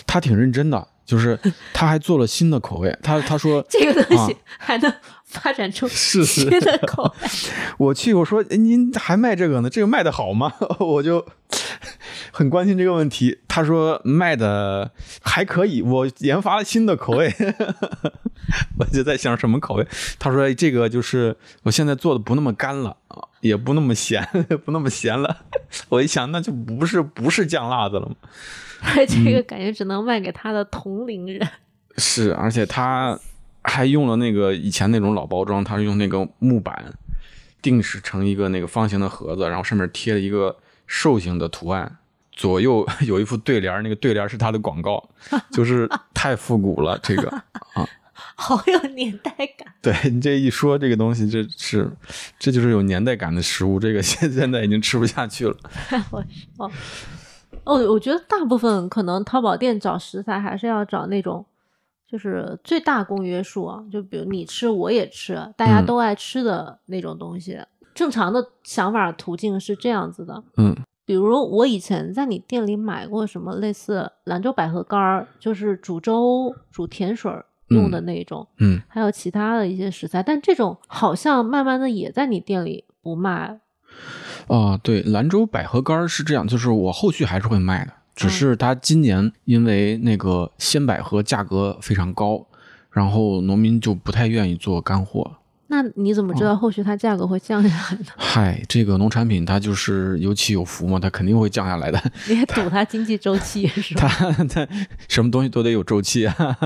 [0.05, 1.37] 他挺认真的，就是
[1.73, 4.93] 他还做了新的口味，他他说这个东西啊 还能
[5.25, 7.29] 发展出新的口味。
[7.79, 9.69] 我去，我说哎您还卖这个呢？
[9.69, 10.53] 这个卖的好吗？
[10.79, 11.27] 我就
[12.31, 13.41] 很关心这个问题。
[13.49, 17.35] 他说卖的还可以，我研发了新的口味。
[18.79, 19.87] 我就在想什么口味？
[20.21, 24.25] 他说哎这个就是我现在做的不那么干了啊，也不那么咸，
[24.65, 25.39] 不那么咸了。
[25.89, 28.09] 我一想，那就不是不是酱辣子了
[28.83, 28.93] 吗？
[28.97, 31.49] 而这个感觉只能卖给他的同龄人。
[31.97, 33.19] 是，而且他
[33.63, 36.93] 还用了那个以前那种老包装，他是用那个木板
[37.61, 41.99] 定式成一个那个方形的盒子，然后上面贴了一个兽形的图案，
[42.33, 45.11] 左右 有一副对联，那个对联是他的广告，
[45.53, 46.99] 就是太复古了。
[47.03, 47.43] 这个，
[48.35, 49.69] 好有年代感。
[49.83, 51.91] 对你这一说，这个东西这是
[52.39, 55.57] 这就是有年代感的食物，这个现 现在已经吃不下去了。
[56.11, 56.25] 我
[56.57, 56.71] 说，
[57.65, 61.45] 哦，我觉得大部分可能淘宝店找食材还是要找那种，
[62.09, 67.59] 就是最大公约数啊，就比如你吃我也吃，大家嗯都爱吃的那种东西。
[67.95, 83.61] 正常的想法途径是这样子的，嗯比如我以前在你店里买过什么类似兰州百合干儿，就是煮粥、煮甜水儿用的那种，嗯，还有其他的一些食材，但这种好像慢慢的也在你店里不卖。
[84.49, 92.47] 啊、对，兰州百合干儿是这样，就是我后续还是会卖的，只嗯是它今年因为那个鲜百合价格非常高，
[92.91, 95.37] 然后农民就不太愿意做干货。
[95.73, 98.07] 那你怎么知道后续它价格会降下来呢？
[98.19, 102.03] 嗨，这个农产品它就是有起有伏嘛，它肯定会降下来的。
[102.29, 104.09] 你也赌它经济周期 是吧？
[104.09, 104.69] 它它
[105.07, 106.35] 什么东西都得有周期啊。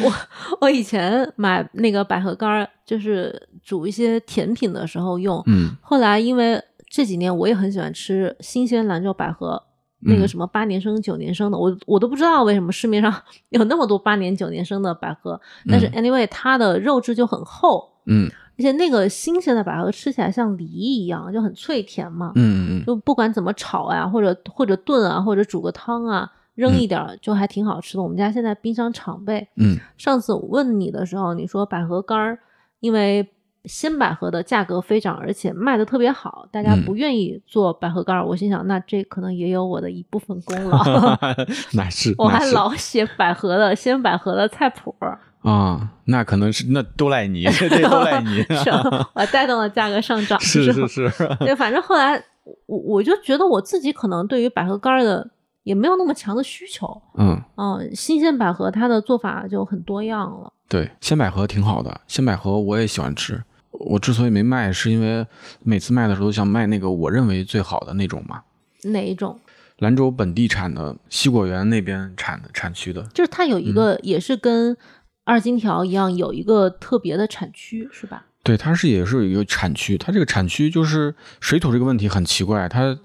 [0.00, 0.12] 我
[0.60, 5.42] 我以前买那个百合干儿，就是煮一些甜品的时候用。
[5.46, 6.62] 嗯后来因为
[6.96, 9.62] 这几年我也很喜欢吃新鲜兰州百合，
[10.00, 13.14] 那个嗯什么八年生、九年生的，我我都不知道为什么市面上
[13.50, 15.38] 有那么多八年、九年生的百合。
[15.68, 22.32] 但是嗯 anyway，它的肉质就很厚，嗯而且那个新鲜的百合吃起来像梨一样，就很脆甜嘛。
[22.34, 28.02] 嗯嗯就不管怎么炒呀，或者或者炖啊，或者煮个汤啊，扔一点儿就还挺好吃的。
[28.02, 29.46] 我们家现在冰箱常备。
[29.56, 32.38] 嗯上次我问你的时候，你说百合干儿，
[32.80, 33.28] 因为
[33.66, 38.24] 鲜百合的价格飞涨，而且卖的特别好，大家嗯不愿意做百合干儿。
[38.24, 40.78] 我心想，那这可能也有我的一部分功劳。
[41.20, 41.36] 嗯，
[41.74, 48.42] 那是我还老写百合的鲜百合的菜谱儿，啊，那可能是那都赖你， 这都赖你。
[48.42, 48.70] 是
[49.14, 50.38] 我带动了价格上涨。
[50.40, 52.22] 是是是，对，反正后来
[52.66, 55.28] 我我就觉得我自己可能对于百合干儿的
[55.64, 57.02] 也没有那么强的需求。
[57.18, 57.42] 嗯。
[57.56, 60.52] 嗯，新鲜百合它的做法就很多样了。
[60.68, 63.42] 对，鲜百合挺好的，鲜百合我也喜欢吃。
[63.78, 65.26] 我之所以没卖，是因为
[65.62, 68.42] 每次卖的时候都想卖那个我认为最好的那种嘛。
[68.84, 69.38] 哪一种？
[69.78, 73.02] 兰州本地产的，西果园那边产的产区的。
[73.14, 74.76] 就是它有一个，嗯也是跟
[75.24, 78.24] 二荆条一样，有一个特别的产区，是吧？
[78.42, 82.96] 对，它是也是有一个产区，它这个产区就是水土这个问题很奇怪，它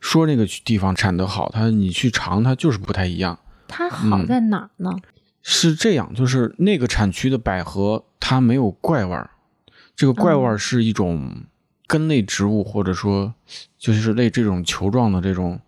[0.00, 3.38] 说那个地方产的好，它你去尝它就是不太一样。
[3.68, 4.90] 它好嗯在哪儿呢？
[5.42, 9.30] 是这样，就是那个产区的百合它没有怪味儿，
[9.96, 11.32] 这个怪味儿是一种
[11.86, 13.32] 根类植物，或者说
[13.78, 15.58] 就是类这种球状的这种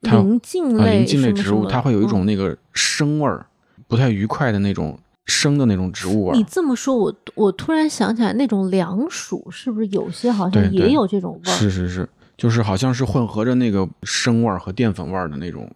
[0.00, 3.44] 它鳞茎啊，类、鳞茎类植物，它会有一种嗯那个生味儿，
[3.86, 6.42] 不太愉快的那种生的那种植物味你。
[6.44, 11.54] 这么说，我我突然想起来，那种凉薯是不是有些好像也有这种味儿？
[11.54, 15.70] 是是是，就是好像是混合着那个生味儿和淀粉味儿的那种。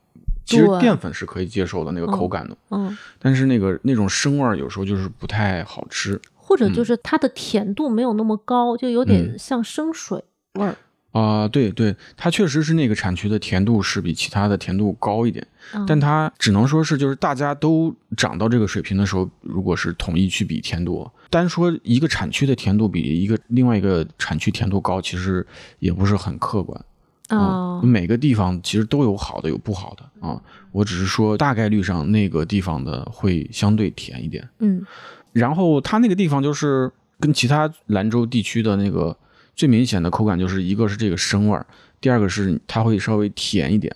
[0.46, 9.38] 其实淀粉是可以接受的那个口嗯感的，嗯，但是那个那种生味儿有时候就是不太好吃或者就是它的甜度没有那么高，就有点嗯。
[9.38, 10.20] 像生水
[10.54, 10.76] 味儿。
[11.12, 25.46] 啊、对对，它确实是那个产区的甜度是比其他的甜度高一点，嗯但它只能说是就是大家都涨到这个水平的时候，如果是统一去比甜度，单说一个产区的甜度比一个另外一个产区甜度高，其实
[25.78, 26.84] 也不是很客观。
[27.28, 30.40] 啊，每个地方其实都有好的有不好的啊，
[30.72, 34.48] 我只是说大概率上那个地方的会相对甜一点。
[34.58, 34.84] 嗯
[35.32, 39.16] 然后它那个地方就是跟其他兰州地区的那个
[39.54, 41.66] 最明显的口感，就是一个是这个生味儿，
[42.00, 43.94] 第二个是它会稍微甜一点，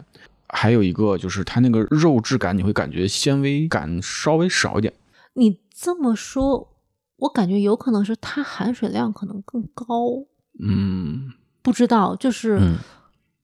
[0.49, 4.93] 还有一个就是它那个肉质感，你会感觉纤维感稍微少一点。
[5.35, 6.69] 你这么说，
[7.17, 9.87] 我感觉有可能是它含水量可能更高，
[10.61, 12.61] 嗯不知道，就是。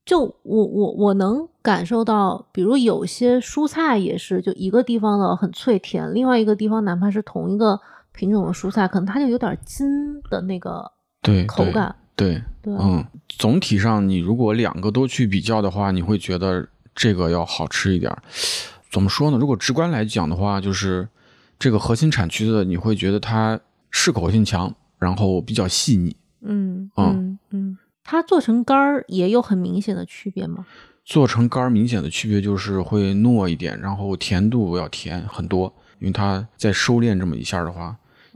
[0.01, 7.79] 嗯就我我我能感受到，比如有些蔬菜也是，就一个地方的很脆甜，另外一个地方哪怕是同一个
[8.11, 9.87] 品种的蔬菜，可能它就有点筋
[10.23, 11.95] 的那个对口感。
[12.15, 18.11] 对，对，嗯，总体上你如果两个都去比较的话，你会觉得这个要好吃一点。
[18.91, 19.37] 怎么说呢？
[19.37, 21.07] 如果直观来讲的话，就是
[21.57, 23.59] 这个核心产区的，你会觉得它
[23.91, 26.15] 适口性强，然后比较细腻。
[26.41, 30.65] 嗯嗯嗯，它做成干儿也有很明显的区别吗？
[31.03, 37.95] 做成干儿明显的区别就是会糯一点，然后甜度要甜很多，因为它在收敛这么一下的话，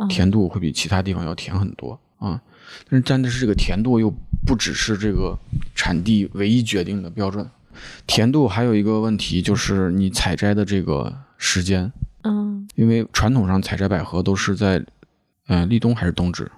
[0.10, 2.42] 甜度会比其他地方要甜很多啊。
[2.90, 4.12] 但是，但是这个甜度又
[4.46, 5.38] 不只是这个
[5.76, 7.48] 产地唯一决定的标准，
[8.08, 11.92] 甜度还有一个问题就是你采摘的这个时间，
[12.24, 14.84] 嗯，因为传统上采摘百合都是在，
[15.48, 16.52] 嗯，立冬还是冬至，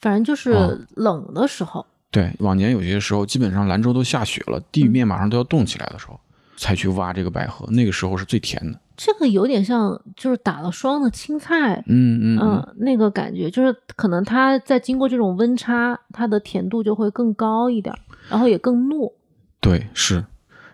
[0.00, 1.86] 反正就是冷的时候。
[2.12, 6.20] 对，往年有些时候基本上兰州都下雪了，地面马上都要冻起来的时候，
[6.56, 8.78] 才去挖这个百合，那个时候是最甜的。
[8.94, 17.92] 这个有点像，就是打了霜的青菜，嗯嗯嗯，那个感觉就是可能它在经过这种温差，它的甜度就会更高一点，
[18.28, 19.10] 然后也更糯。
[19.58, 20.22] 对，是，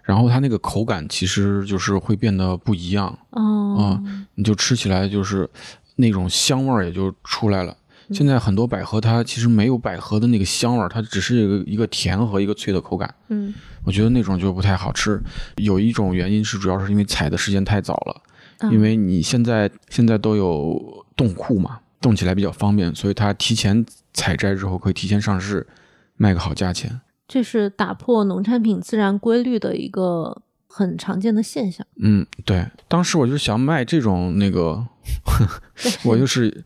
[0.02, 4.02] 然后它那个口感其实就是会变得不一样哦，
[4.34, 5.48] 你就吃起来就是
[5.94, 7.74] 那种香味儿也就出来了。
[8.10, 13.14] 现在很多百合它其实没有百合的那个香味儿，它只是一个一个甜和一个脆的口感。
[13.28, 13.52] 嗯，
[13.84, 15.20] 我觉得那种就不太好吃。
[15.56, 25.66] 有一种原因是主要是因为采的时间太早了，因为你现在现在都有冻库嘛，冻起来比较方便，所以它提前采摘之后可以提前上市，
[26.16, 27.00] 卖个好价钱。
[27.26, 31.86] 这是打破农产品自然规律的一个很常见的现象。
[32.00, 34.86] 嗯，对，当时我就想卖这种那个。
[36.04, 36.64] 我就是，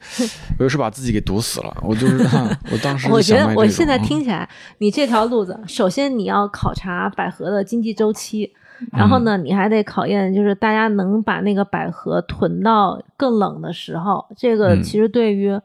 [0.59, 1.77] 我就是把自己给堵死了。
[1.83, 2.19] 我就是，
[2.73, 8.53] 我当时我觉得我现在听起来，你这条路子，首先你要考察百合的经济周期，
[8.93, 14.25] 然后呢，你还得考验，就是大家能把那个百合囤到更冷的时候。
[14.37, 15.61] 这个其实对于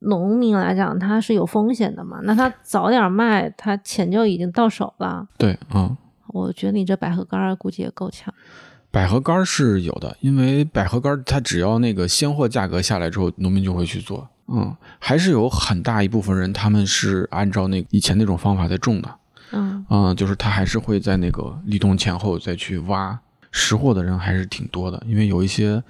[0.00, 2.20] 农民来讲，它是有风险的嘛。
[2.22, 5.26] 那他早点卖，他钱就已经到手了。
[5.38, 5.96] 对，嗯，
[6.28, 8.32] 我觉得你这百合干估计也够呛。
[8.94, 14.28] 百合干是有的，因为百合干它只要那个鲜货价格下来之后，农民就会去做。
[14.46, 19.12] 嗯，还是有很大一部分人他们是按照那以前那种方法在种的。
[19.50, 23.18] 嗯嗯，就是他还是会在那个立冬前后再去挖。
[23.50, 25.82] 识货的人还是挺多的，因为有一些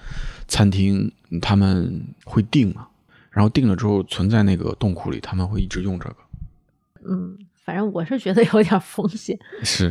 [0.48, 1.12] 餐厅
[1.42, 2.86] 他们会订嘛，
[3.30, 6.16] 然后订了之后存在那个冻库里，他们会一直用这个。
[7.06, 7.36] 嗯。
[7.64, 9.90] 反正我是觉得有点风险， 是，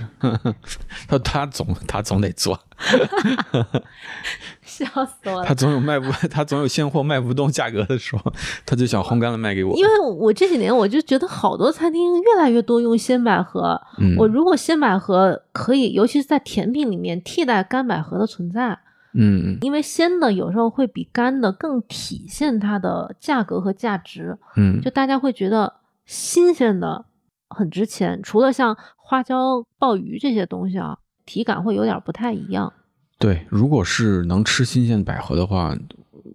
[1.07, 2.59] 他他总他总得做，
[4.61, 5.43] 笑死我了。
[5.43, 8.31] 他总有卖不，他总有现货卖不动价格的时候，
[8.63, 9.75] 他就想烘干了卖给我。
[9.75, 13.81] 因为我这几年我就觉得好多餐厅越来越多用鲜百合，
[14.19, 18.77] 我如果鲜百合可以，尤其是在甜品里面替代干百合的存在，
[19.13, 25.73] 嗯，因为鲜的有时候会比干的更体现它的价格和价值，嗯，就大家会觉得
[26.05, 27.05] 新鲜的。
[27.53, 32.73] 很值钱，除了像花椒、鲍鱼这些东西啊，体感会有点不太一样。
[33.19, 35.77] 对，如果是能吃新鲜百合的话，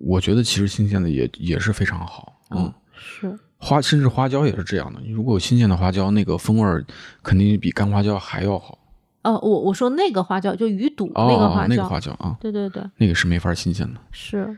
[0.00, 2.40] 我觉得其实新鲜的也也是非常好。
[2.50, 5.00] 嗯，是花，甚至花椒也是这样的。
[5.08, 6.84] 如果有新鲜的花椒，那个风味
[7.22, 8.78] 肯定比干花椒还要好。
[9.22, 14.00] 哦，我我说那个花椒，就鱼肚那个花椒，那个花椒啊，对对对，那个是没法新鲜的。
[14.12, 14.56] 是，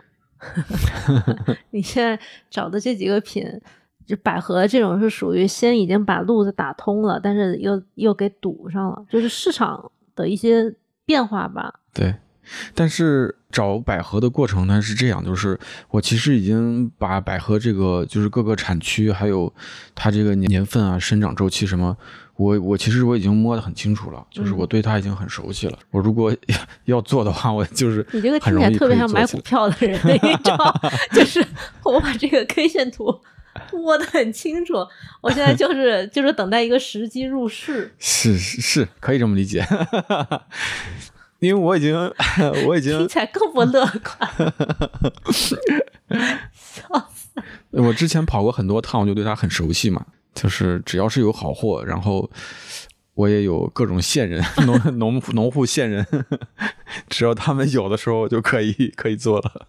[1.71, 3.45] 你现在找的这几个品。
[4.07, 11.81] 就百合这种是属于先已经把路子打通了，但是又又给堵上了，就是市场的一些变化吧。
[11.95, 12.15] 对，
[12.75, 15.59] 但是找百合的过程呢是这样，就是
[15.91, 19.53] 我其实已经把百合这个就是各个产区还有
[19.95, 21.97] 它这个年份啊、生长周期什么，
[22.37, 25.79] 我我其实我已经摸得很清楚了，就是我对它已经很熟悉了。
[25.91, 26.35] 我如果
[26.87, 30.57] 要做的话，我就是你这个听起来特别像买股票的人那一种，
[31.15, 31.45] 就是
[31.85, 33.21] 我把这个 K 线图。
[33.73, 34.75] 摸得很清楚，
[35.21, 39.67] 我现在就是就是等待一个时机入市，是是是，可以这么理解，
[41.41, 41.95] 因为我已经
[42.67, 44.53] 我已经听起来更不乐观，
[46.53, 47.31] 笑死！
[47.71, 52.31] 我之前跑过很多趟，我就对他很熟悉嘛，就是只要是有好货，然后
[53.15, 56.07] 我也有各种线人，农农农户线人，
[57.09, 59.67] 只要他们有的时候，我就可以可以做了，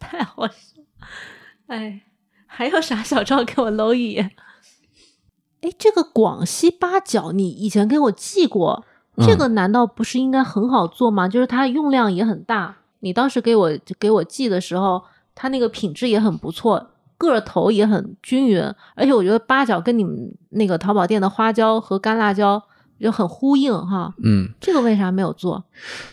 [0.00, 0.54] 太好笑，
[1.66, 2.00] 哎。
[2.54, 4.30] 还有啥小赵给我搂一眼？
[5.62, 8.84] 哎，这个广西八角你以前给我寄过，
[9.26, 11.26] 这个难道不是应该很好做吗？
[11.26, 12.76] 就是它用量也很大。
[13.00, 15.02] 你当时给我给我寄的时候，
[15.34, 18.62] 它那个品质也很不错，个头也很均匀，
[18.94, 22.62] 而且我觉得八角跟你们那个淘宝店的花椒和干辣椒
[23.00, 24.14] 就很呼应哈。
[24.22, 25.64] 嗯，这个为啥没有做？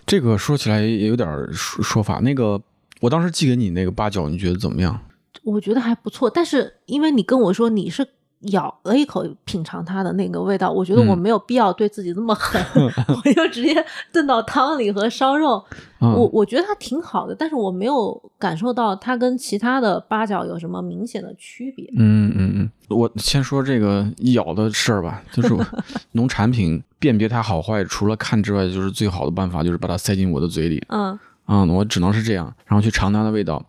[0.07, 2.19] 这个说起来也有点说说法。
[2.19, 2.59] 那个
[2.99, 4.99] 我当时寄给你那个八角，你觉得怎么样？
[5.43, 8.07] 我觉得还不错，但是因为你跟我说你是。
[8.45, 12.59] 咬了一口，品尝它的那个味道，我觉得我没有必要对自己这么狠，
[13.07, 15.63] 我就直接炖到汤里和烧肉。
[15.99, 21.85] 我我觉得它挺好的，但是我没有感受到它跟其他的八角有什么明显的区别。
[21.99, 25.55] 嗯嗯嗯，我先说这个咬的事儿吧，就是
[26.13, 30.83] 农产品辨别它好坏，除了看之外，就是最好的办法就是把它塞进我的嘴里。
[30.89, 31.15] 嗯
[31.47, 33.63] 嗯，我只能是这样，然后去尝它的味道。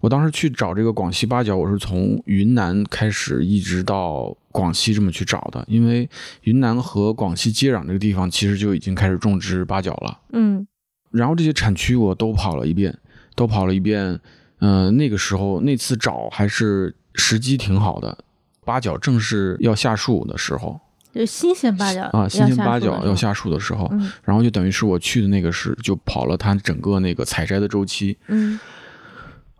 [0.00, 5.64] 我当时去找这个广西八角，我是从云南开始，一直到广西这么去找的。
[5.66, 6.08] 因为
[6.42, 10.18] 云南和广西接壤这个地方，其实就已经开始种植八角了。
[10.32, 10.64] 嗯，
[11.10, 12.96] 然后这些产区我都跑了一遍，
[13.34, 14.20] 都跑了一遍。
[14.60, 18.16] 嗯，那个时候那次找还是时机挺好的，
[18.64, 20.80] 八角正是要下树的时候，
[21.12, 23.90] 就新鲜八角啊，新鲜八角要下树的时候。
[24.22, 28.16] 然后就等于是我去的那个是就跑了它整个那个采摘的周期。
[28.28, 28.58] 嗯。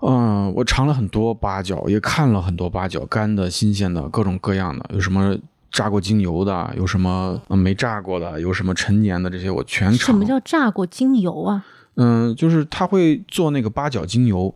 [0.00, 5.36] 嗯，我尝了很多八角，也看了很多八角，干的、新鲜的，各种各样的，有什么
[5.72, 9.98] 炸过精油的，有什么没炸过的，有什么陈年的，这些我全尝。
[9.98, 11.64] 什么叫炸过精油啊？
[11.96, 14.54] 嗯，就是他会做那个八角精油。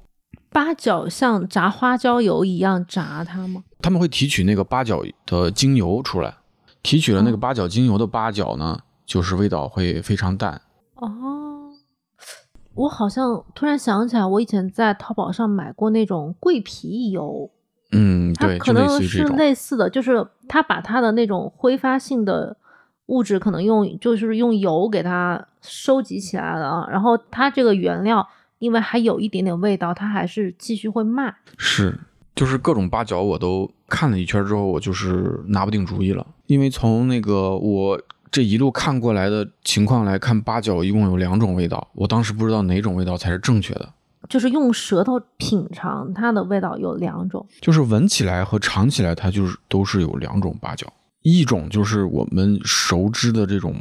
[0.51, 3.65] 八角像炸花椒油一样炸它吗？
[3.81, 6.33] 他们会提取那个八角的精油出来，
[6.85, 10.61] 提取了那个八角精油的八角呢，就是味道会非常淡。
[10.95, 11.42] 哦。
[12.75, 17.51] 我好像突然想起来，我以前在淘宝上买过那种桂皮油，
[17.93, 22.57] 嗯，它可能是类似的，就是它把它的那种挥发性的
[23.07, 28.27] 物质可能用就是用油给它收集起来了啊，然后它这个原料
[28.59, 31.35] 因为还有一点点味道，它还是继续会卖。
[31.59, 31.99] 是，
[32.35, 38.01] 就是各种八角我都看了一圈之后，我就是拿不定主意了，因为从那个我。
[38.33, 43.93] 这一路看过来的情况来看，八角一共有两种味道，我当时不知道哪种味道才是正确的。
[44.27, 53.75] 就是用舌头品尝它的味道有两种，就是闻起来和尝起来，它就是都是有两种八角，一种就是我们熟知的这种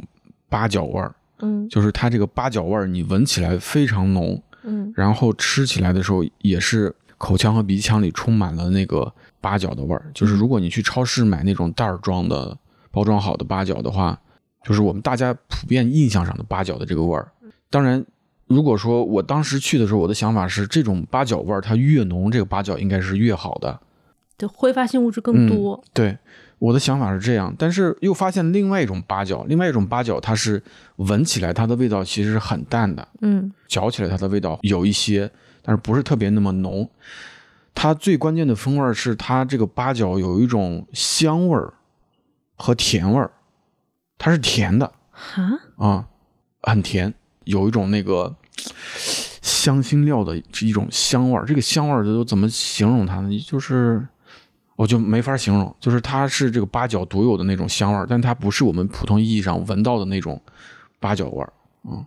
[0.50, 10.10] 八角味儿，嗯，就是它这个八角味儿，你闻起来非常浓，嗯，然后吃起来的时候也是口腔和鼻腔里充满了那个八角的味儿。
[10.12, 12.58] 就是如果你去超市买那种袋儿装的、
[12.90, 14.18] 包装好的八角的话。
[14.64, 17.28] 就是我们大家普遍印象上的八角的这个味儿。
[17.70, 18.04] 当然，
[18.46, 23.80] 如果说我当时去的时候，我的想法是，这种八角味儿它越浓，这个八角应该是越好的，
[24.36, 25.82] 就挥发性物质更多。
[25.94, 26.18] 对，
[26.58, 27.54] 我的想法是这样。
[27.58, 30.62] 但是又发现另外一种八角，另外一种八角，它是
[30.96, 35.30] 闻起来它的味道其实是很淡的，嗯，嚼起来它的味道有一些，
[35.62, 36.88] 但是不是特别那么浓。
[37.74, 41.72] 它最关键的风味是它这个八角有一种香味儿
[42.56, 43.30] 和甜味儿。
[44.24, 44.86] 它是甜的，
[45.34, 46.08] 啊啊，
[46.62, 47.12] 很甜，
[47.42, 48.32] 有一种那个
[49.42, 51.44] 香辛料的一种香味儿。
[51.44, 53.44] 这个香味儿都怎么形容它呢？
[53.44, 54.06] 就是
[54.76, 60.40] 我就没法形容，就是它是这个八角独有的那种香味儿，但它不是我们普通意义上闻到的那种
[61.00, 61.52] 八角味儿，
[61.90, 62.06] 嗯。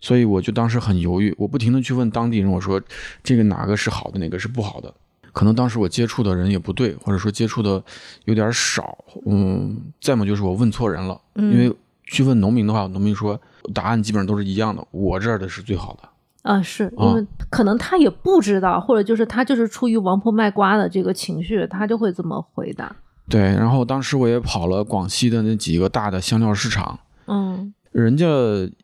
[0.00, 2.80] 所以我就当时很犹豫，我不停的去问当地人，我说
[3.24, 4.94] 这个哪个是好的，哪个是不好的？
[5.36, 7.82] 可能当时我接触的人也不对，或者说接触的
[8.24, 11.70] 有点少，嗯，再么就是我问错人了，因为
[12.04, 13.38] 去问农民的话，农民说
[13.74, 16.08] 答案基本上都是一样的，我这儿的是最好的。
[16.40, 22.96] 啊，是因为可能他也不知道，或者就是他就是出于王婆卖瓜的这个情绪，他就会这么回答。
[23.28, 28.26] 对，然后当时我也跑了广西的那几个大的香料市场，嗯，人家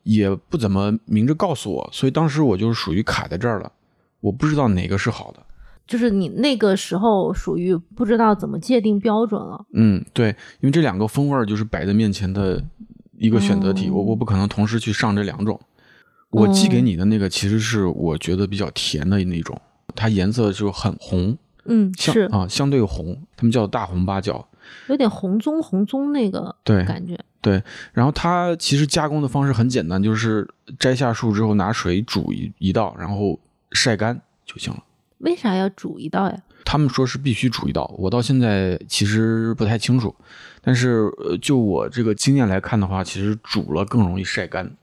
[0.02, 3.72] 也不怎么明着告诉我，所以当时我就是属于卡在这儿了，
[4.20, 5.40] 我不知道哪个是好的。
[5.86, 9.64] 就是你那个时候属于不知道怎么界定标准了。
[9.74, 10.28] 嗯，对，
[10.60, 12.62] 因为这两个风味就是摆在面前的
[13.18, 15.60] 一个选择题，我我不可能同时去上这两种。
[16.30, 19.60] 我寄给你的那个其实是我觉得比较甜的那种，
[19.94, 24.48] 它颜色就很红，嗯，是啊，相对红，他们叫大红八角，
[24.88, 27.18] 有点红棕红棕那个对感觉。
[27.42, 27.62] 对，
[27.92, 33.38] 然后它其实加工的方式很简单，就是摘下树之后拿水煮一一道，然后
[33.72, 34.80] 晒干就行了。
[35.22, 36.42] 为啥要煮一道呀？
[36.64, 40.14] 他们说是必须煮一道，我到现在其实不太清楚。
[40.60, 44.76] 但是，呃，就我这个经验来看的话，其实煮了更容易晒干。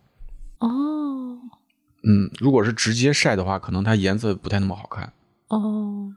[0.59, 1.39] 哦，
[2.03, 5.13] 嗯，如果是直接晒的话，可能它颜色不太那么好看。
[5.47, 6.13] 哦，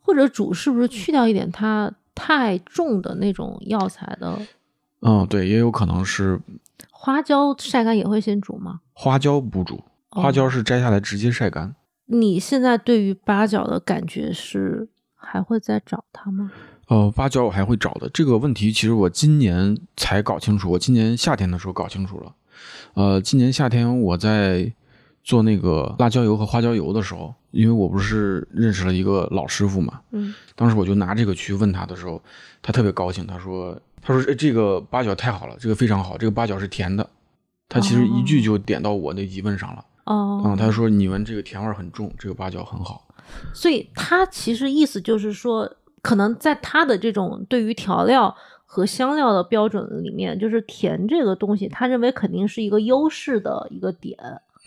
[0.00, 4.38] 或者煮是不是去掉一点它太重的那种药材的？
[5.00, 6.40] 嗯，对，也有可能是。
[6.90, 8.80] 花椒晒干也会先煮吗？
[8.92, 11.74] 花椒不煮，花椒是摘下来直接晒干。
[12.08, 16.50] 你现在对于八角的感觉是还会再找它吗？
[16.88, 22.34] 呃，八角我还会找的这个问题，其实我今年才搞清楚，我今年夏天的时候搞清楚了。
[22.94, 24.72] 呃，今年夏天我在
[25.22, 32.22] 做那个辣椒油和花椒油的时候，因为我不是认识了一个老师傅嘛，嗯，当时我就拿这个去问他的时候，
[32.62, 37.06] 他特别高兴，他说：“他说、哎、这个八角太好了，这个非常好，这个八角是甜的。”
[37.68, 39.78] 他其实一句就点到我的疑问上了。
[39.78, 43.06] 哦，嗯，他说：“你闻这个甜味儿很重，这个八角很好。
[43.52, 48.34] 所以他其实意思就是说，可能在他的这种对于调料
[48.64, 54.16] 和香料的标准里面，就是甜这个东西，他认为肯定是一个优势的一个点，”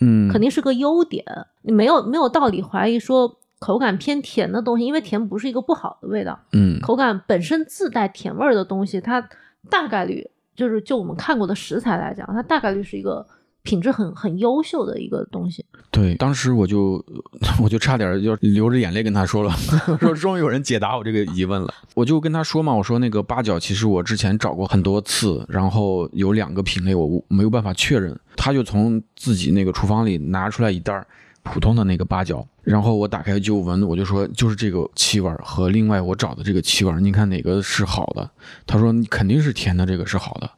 [0.00, 1.24] 嗯，肯定是个优点。
[1.62, 9.28] 你没有没有道理怀疑说口感偏甜的东西，因为甜不是一个不好的味道，嗯口感本身自带甜味儿的东西，它
[9.68, 13.24] 大概率就是就我们看过的食材来讲，它大概率是一个
[13.62, 15.64] 品质很很优秀的一个东西。
[15.90, 17.04] 对，当时我就
[17.62, 19.50] 我就差点要流着眼泪跟他说了，
[20.00, 21.72] 说终于有人解答我这个疑问了。
[21.94, 28.18] 我就跟他说嘛，我说那个八角其实我之前找过很多次，然后有两个品类我没有办法确认。
[28.36, 31.04] 他就从自己那个厨房里拿出来一袋
[31.42, 38.30] 普通的那个八角，然后我打开就闻，我就说就是这个气味和另外我找的这个气味，你看哪个是好的？
[38.66, 40.50] 他说肯定是甜的，这个是好的，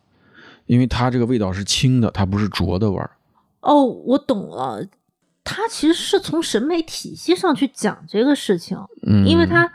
[0.66, 3.10] 因为它这个味道是清的，它不是浊的味儿。
[3.60, 4.86] 哦，我懂了，
[5.42, 9.72] 它其实是从审美体系上去讲这个事情，嗯，因为它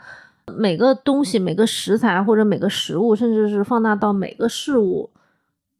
[0.56, 5.10] 每个东西、每个食材或者每个食物，甚至是放大到每个事物，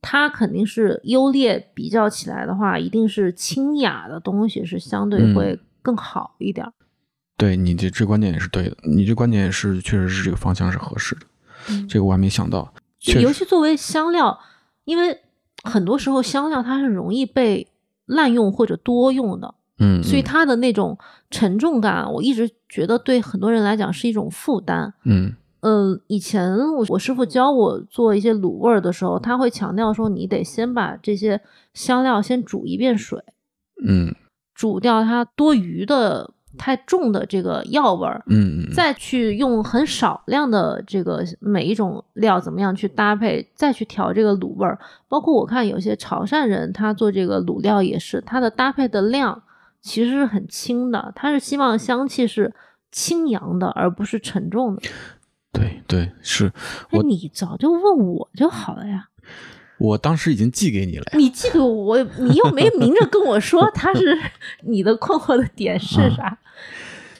[0.01, 6.73] 它肯定是优劣比较起来的话，一定是清雅的东西是相对嗯会更好一点儿。
[7.37, 11.21] 对你这这观点也是对的，你这观点也是确实是这个方向是合适的，
[11.69, 12.73] 嗯这个我还没想到。
[13.19, 14.39] 尤其作为香料，
[14.85, 15.19] 因为
[15.63, 17.67] 很多时候香料它是容易被
[18.07, 20.99] 滥用或者多用的，嗯，嗯所以它的那种
[21.31, 24.93] 沉重感，我一直觉得对很多人来讲是一种负担。
[25.05, 31.41] 嗯嗯，以前我我师傅教我做一些卤味儿的时候，他会强调说，你得先把这些
[31.75, 33.23] 香料先煮一遍水，
[33.87, 34.15] 嗯
[34.55, 44.79] 煮掉它多余的、太重的这个药味儿，嗯嗯，再去用很少量的这个每一种料怎么样去搭配，再去调这个卤味儿。
[45.09, 49.43] 包括我看有些潮汕人他做这个卤料也是，他的搭配的量
[49.81, 52.53] 其实是很轻的，他是希望香气是
[52.93, 54.83] 清扬的，而不是沉重的。
[55.53, 56.53] 对对是
[56.93, 59.09] 那我你早就问我就好了呀，
[59.81, 61.13] 我当时已经寄给你了呀。
[61.15, 64.17] 你寄给我，我你又没明着跟我说 他是
[64.63, 66.39] 你的困惑的点是啥？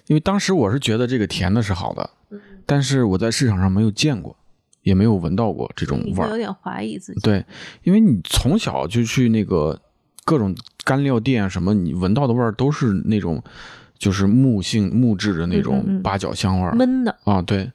[0.07, 4.37] 因为当时我是觉得这个甜的是好的，嗯但是我在市场上没有见过，
[4.83, 6.29] 也没有闻到过这种味儿。
[6.31, 7.21] 有点怀疑自己。
[7.21, 7.45] 对，
[7.83, 9.81] 因为你从小就去那个
[10.25, 10.55] 各种
[10.85, 13.43] 干料店啊什么，你闻到的味儿都是那种
[13.99, 16.75] 就是木性木质的那种八角香味儿。
[16.75, 17.71] 闷的，啊，对，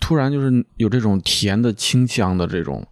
[0.00, 2.86] 突然就是有这种甜的清香的这种，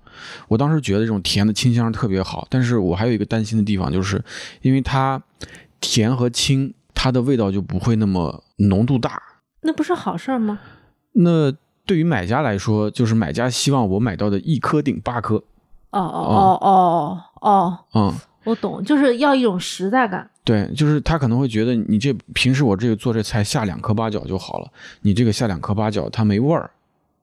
[0.48, 4.22] 我当时觉得这种甜的清香特别好，但是我还有一个担心的地方，就是
[4.62, 5.22] 因为它
[5.80, 9.22] 甜和清，它的味道就不会那么浓度大。
[9.62, 10.58] 那不是好事儿吗？
[11.12, 11.52] 那
[11.84, 15.36] 对于买家来说，就是买家希望我买到的一颗顶八颗，
[15.90, 18.14] 哦哦哦哦哦，嗯。
[18.44, 20.28] 我懂，就是要一种实在感。
[20.42, 24.68] 对，就是他可能会觉得你这平时我这个做这菜下两颗八角就好了，
[25.02, 26.68] 你这个下两颗八角它没味儿，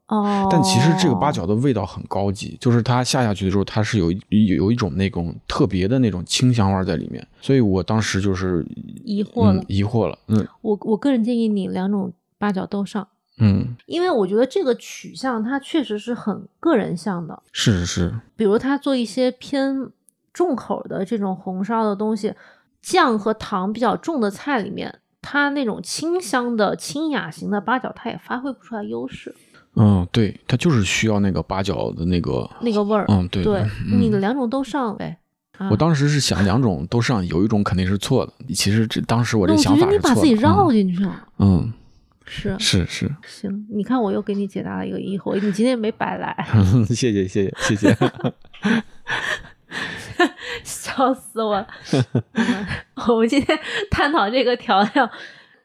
[0.09, 8.65] 哦，但其实这个八角的味道很高级，就是它下下去的时候，它是有一有一种那种特别的那种清香味儿在里面，所以我当时就是
[9.05, 9.61] 疑惑了。
[9.61, 10.47] 嗯、疑惑了，嗯。
[10.61, 13.07] 我我个人建议你两种八角都上，
[13.37, 17.41] 嗯，因为我觉得这个取向它确实是很个人向的。
[17.51, 19.89] 是是是，比如他做一些偏
[20.33, 22.33] 重口的这种红烧的东西，
[22.81, 29.35] 酱和糖比较重的菜里面，它那种清香的清雅型的八角，它也发挥不出来优势，
[29.75, 33.05] 嗯，对，它就是需要那个八角的那个，那个味儿。
[33.07, 35.17] 嗯，对对，嗯你的两种都上呗。
[35.57, 41.27] 啊我当时是想两种都上，有一种肯定是错的，其实这当时我这想法是错的，你把自己绕进去了。
[41.39, 41.71] 嗯，
[42.25, 46.47] 是嗯是是，行，你看我又给你解答了一个疑惑，你今天没白来，
[46.87, 47.95] 谢谢谢谢谢谢，
[50.63, 51.67] 笑死我了。
[52.33, 52.65] 嗯
[53.07, 53.57] 我们今天
[53.89, 55.09] 探讨这个调料，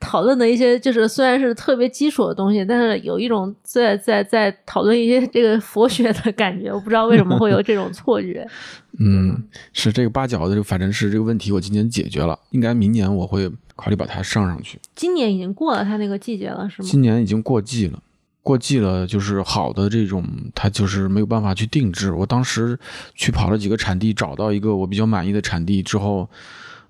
[0.05, 8.47] 讨论的一些就是虽然是特别基础的东西，但是有一种在在在讨论一些这个佛学的感觉，我不知道为什么会有这种错觉。
[9.01, 9.43] 嗯，
[9.73, 14.79] 是这个八角的这个反正是这个问题，我今年解决了，应该明年我会考虑把它上上去。
[14.95, 16.89] 今年已经过了它那个季节了，是吗？
[16.89, 18.01] 今年已经过季了，
[18.41, 20.25] 过季了就是好的这种，
[20.55, 22.13] 它就是没有办法去定制。
[22.13, 22.79] 我当时
[23.17, 26.29] 去跑了几个产地，找到一个我比较满意的产地之后，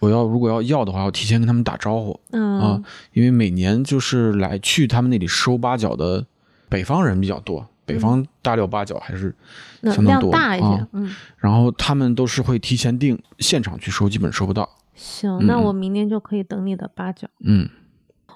[0.00, 2.18] 我要如果要要的话，我提前跟他们打招呼。
[2.30, 2.60] 嗯。
[2.60, 2.82] 啊，
[3.12, 6.26] 因为每年就是来去他们那里收八角的
[6.68, 9.34] 北方人比较多，北方大料八角还是
[9.80, 10.88] 那量相当多大一些，啊。
[10.92, 14.68] 嗯，然后他们都是会提前订，现场去收基本收不到。
[14.94, 15.62] 行，那嗯。
[15.64, 17.28] 我明年就可以等你的八角。
[17.44, 17.68] 嗯。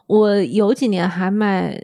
[0.06, 1.78] 我有几年还卖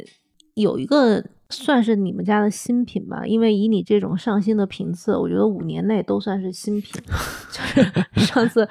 [0.55, 7.03] 有一个算是你们家的新品吧，因为以你这种上新的频次，我觉得五年内都算是新品。
[7.53, 8.67] 就是上次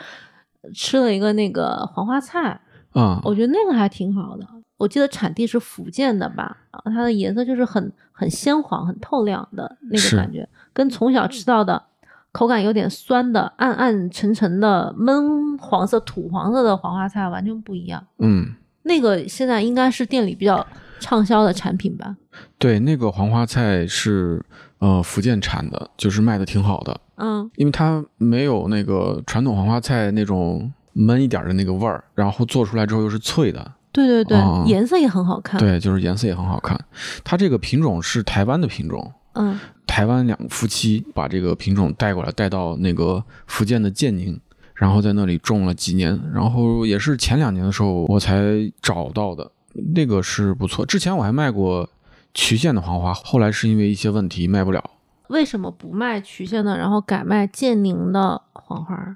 [0.74, 2.60] 吃了一个那个黄花菜，
[2.92, 4.48] 啊，我觉得那个还挺好的。
[4.78, 11.82] 我记得产地是福建的吧，它的颜色就是很很鲜黄、很透亮的那个感觉，跟从小吃到的
[12.32, 18.06] 口感有点酸的、暗暗沉沉的闷黄色、土黄色的黄花菜完全不一样。
[18.18, 20.66] 嗯，那个现在应该是店里比较
[21.00, 22.18] 畅销的产品吧？
[22.58, 24.44] 对，那个黄花菜是
[24.84, 36.78] 呃福建产的，就是卖的挺好的，嗯，因为它没有那个传统黄花菜那种闷一点的那个味儿，然后做出来之后又是脆的，对对对，哦颜色也很好看。，对，就是颜色也很好看。
[37.24, 39.58] 它这个品种是台湾的品种，嗯
[39.88, 44.38] 台湾两夫妻把这个品种带过来，带到那个福建的建宁，
[44.76, 48.44] 然后在那里种了几年，然后也是前两年的时候我才
[48.82, 49.50] 找到的，
[49.96, 50.86] 那个是不错。
[50.86, 51.88] 之前我还卖过
[52.34, 54.84] 渠县的黄花，后来是因为一些问题卖不了。
[55.30, 59.16] 为什么不卖渠县的，然后改卖建宁的黄花儿？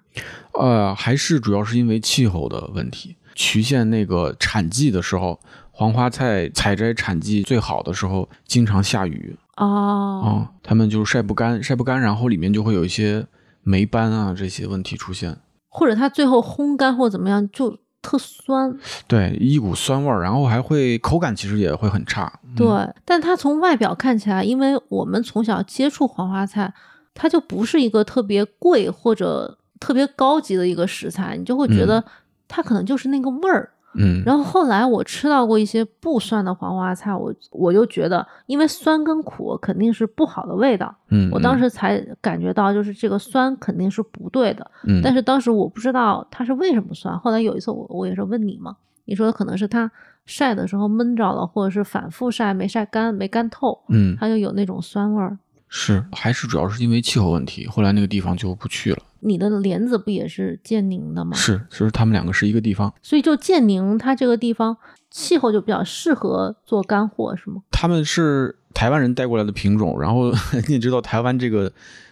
[0.54, 3.18] 呃，还是主要是因为气候的问题。
[3.36, 5.40] 渠县那个产季的时候，
[5.72, 13.28] 黄花菜采摘产季最好的时候，经常下雨啊、哦，他们就晒不干，晒不干，然后里面就会有一些
[13.62, 15.38] 霉斑啊这些问题出现。
[15.70, 18.78] 或者它最后烘干或怎么样，就特酸。
[19.08, 22.32] 对，一股酸味儿，然后还会口感其实也会很差。
[22.44, 22.68] 嗯对，
[23.06, 26.74] 但它从外表看起来，因为我们从小接触黄花菜，
[27.14, 32.04] 它就不是一个特别贵或者特别高级的一个食材，你就会觉得
[32.48, 33.70] 它可能就是那个味儿。
[33.72, 33.77] 嗯，
[34.26, 44.72] 然后后来我吃到过一些不酸的黄花菜，我我就觉得，因为酸跟苦肯定是不好的味道，嗯，我当时才感觉到，就是这个酸肯定是不对的。
[44.86, 47.18] 嗯，但是是当时我不知道它是为什么酸。
[47.18, 48.76] 后来有一次我我也是问你嘛，
[49.06, 49.92] 你说可能是它
[50.28, 55.36] 晒的时候闷着了，或者是反复晒没晒干没干透，嗯它就有那种酸味儿。
[55.70, 59.00] 是还是主要是因为气候问题，后来那个地方就不去了。
[59.20, 61.36] 你的莲子不也是建宁的吗？
[61.36, 62.94] 是，就是他们两个是一个地方。
[63.02, 64.78] 所以就建宁它这个地方
[65.10, 67.62] 气候就比较适合做干货，是吗？
[67.72, 70.32] 他们是台湾人带过来的品种，然后
[70.68, 71.72] 你也知道台湾这个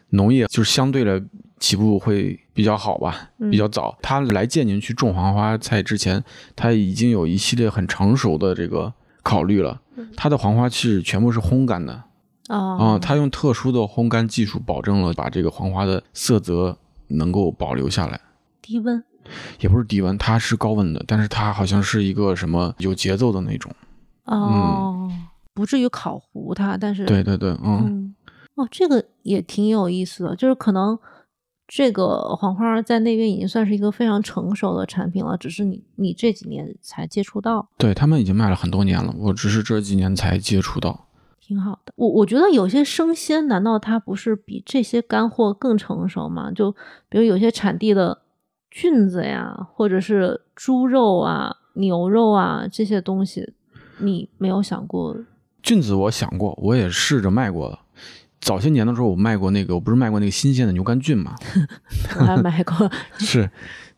[0.10, 1.22] 农业就是相对来
[1.60, 3.96] 起步会比较好吧，嗯比较早。
[4.02, 6.22] 他来建宁去种黄花菜之前，
[6.56, 8.92] 他已经有一系列很成熟的这个
[9.22, 9.80] 考虑了。
[10.18, 12.04] 他的黄花是全部是烘干的
[12.48, 16.78] 啊、哦，他用特殊的烘干技术，保证了把这个黄花的色泽
[17.08, 18.22] 能够保留下来。
[18.62, 19.04] 低温。
[19.60, 23.72] 也不是低温，它是高温的，但是它好像是一个什么有节奏的那种。
[24.26, 25.12] 哦，
[25.56, 28.16] 不至于烤糊它，但是对对对，嗯嗯，
[28.54, 31.00] 哦，这个也挺有意思的，就是可能
[31.68, 41.05] 这个黄花在那边已经算是一个非常成熟的产品了，只是你你这几年才接触到，对他们已经卖了很多年了，我只是这几年才接触到。
[41.46, 41.94] 挺好的。
[41.96, 46.52] 我我觉得有些生鲜，难道它不是比这些干货更成熟吗？
[46.52, 46.72] 就
[47.08, 48.22] 比如有些产地的
[48.72, 53.54] 菌子呀，或者是猪肉啊、牛肉啊这些东西，
[54.00, 55.16] 你没有想过？
[55.62, 57.78] 菌子我想过，我也试着卖过。
[58.42, 61.36] 早些年的时候，我卖过那个，我不是卖过那个新鲜的牛肝菌嘛？
[62.20, 63.50] 我还买过， 是，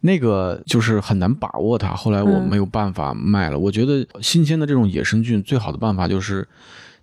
[0.02, 1.94] 那个就是很难把握它。
[1.94, 3.60] 后来我嗯没有办法卖了。
[3.60, 6.48] 我觉得新鲜的这种野生菌，最好的办法就是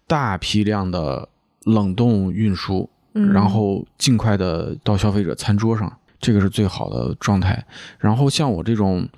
[0.07, 1.29] 大批量的
[1.65, 5.91] 冷冻运输，嗯然后尽快的到消费者餐桌上，
[6.21, 7.65] 这个是最好的状态。
[7.99, 9.09] 然后像我这种，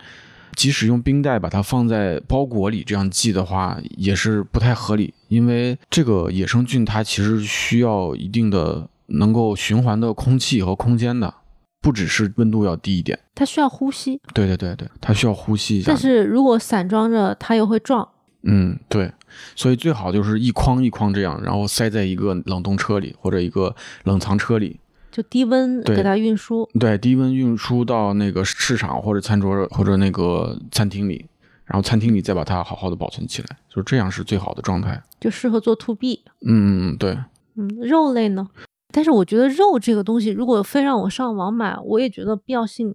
[0.54, 11.34] 即使用冰袋把它放在包裹里这样寄的话，也是不太合理，因为这个野生菌它其实需要一定的能够循环的空气和空间的，
[11.80, 13.18] 不只是温度要低一点。
[13.34, 15.88] 它需要呼吸，对对对对，它需要呼吸一下。
[15.88, 18.08] 但是如果散装着，它又会撞。
[18.48, 19.12] 嗯，对，
[19.54, 23.74] 所以最好就是一筐一筐这样，然后塞在一个冷冻车里或者一个
[24.04, 24.80] 冷藏车里，
[25.10, 31.26] 就低温给它运输，对，低温运输到那个市场或者餐桌或者那个餐厅里，
[31.64, 35.02] 然后餐厅里再把它好好的保存起来，就这样是最好的状态。
[35.18, 36.22] 就适合做 to B。
[36.46, 37.18] 嗯，嗯对，
[37.56, 38.48] 嗯，肉类呢？
[38.92, 42.94] 但是我觉得肉这个东西，如果非让我上网买，我也觉得必要性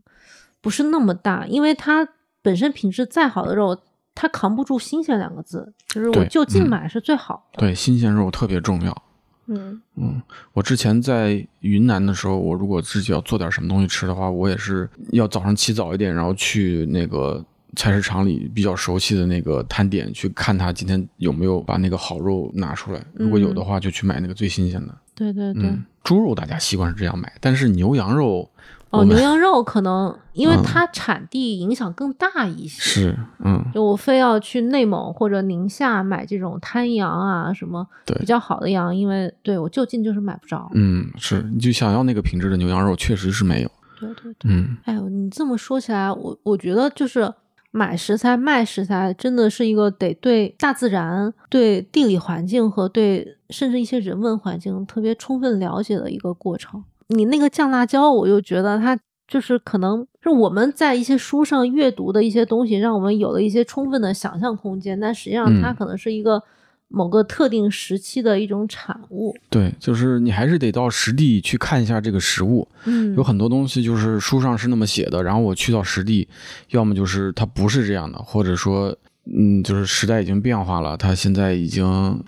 [0.62, 2.08] 不是那么大，因为它
[2.42, 3.78] 本身品质再好的肉，
[4.22, 7.60] 它扛不住新鲜两个字，就是我就近嗯买是最好的。
[7.60, 9.04] 对，新鲜肉特别重要。
[9.48, 10.22] 嗯嗯，
[10.54, 17.44] 我之前在云南的时候，我如果自己要做点什么东西吃的话，我也是要早上起早一点，然后去那个
[17.76, 24.96] 菜市场里比较熟悉的那个摊点去看他今天有没有把那个好肉拿出来，如果有的话就去买那个最新鲜的。
[25.14, 25.64] 对对对。
[25.64, 28.50] 嗯，猪肉大家习惯是这样买，但是牛羊肉。
[28.90, 37.88] 哦，牛羊肉可能 因为它产地影响更大一些，是，嗯，就我非要去内蒙或者宁夏买这种滩羊啊，什么
[38.20, 47.34] 比较好的羊，因为对我就近就是买不着，嗯，是，你就想要那个品质的牛羊肉，确实是没有，对对对，嗯，哎呦，你这么说起来，我我觉得就是
[47.72, 56.84] 买食材卖食材，真的是一个得对大自然、对地理环境和对甚至一些人文环境特别充分了解的一个过程。
[57.08, 65.00] 你那个酱辣椒，我又觉得它就是可能是我们在一些书上阅读的一些东西，让我们有了一些充分的想象空间。
[65.00, 66.44] 但实际上，它可能是一个
[66.92, 69.36] 某个特定时期的一种产物。
[69.50, 72.68] 对，就是你还是得到实地去看一下这个实物。
[72.86, 76.28] 嗯，有很多东西就是书上是那么写的，然后我去到实地，
[76.70, 81.86] 要么就是它不是这样的，或者说，嗯，就是时代已经变化了，它现在已经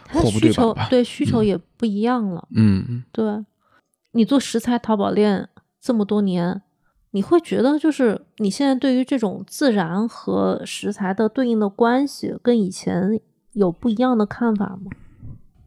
[0.09, 0.87] 货不对版吧？
[0.89, 2.47] 对，需求也不一样了。
[2.55, 3.25] 嗯，对。
[4.15, 5.49] 你做食材淘宝店
[5.81, 6.61] 这么多年，
[7.11, 13.19] 你会觉得就是你现在对于这种自然和食材的对应的关系，跟以前
[13.53, 14.91] 有不一样的看法吗？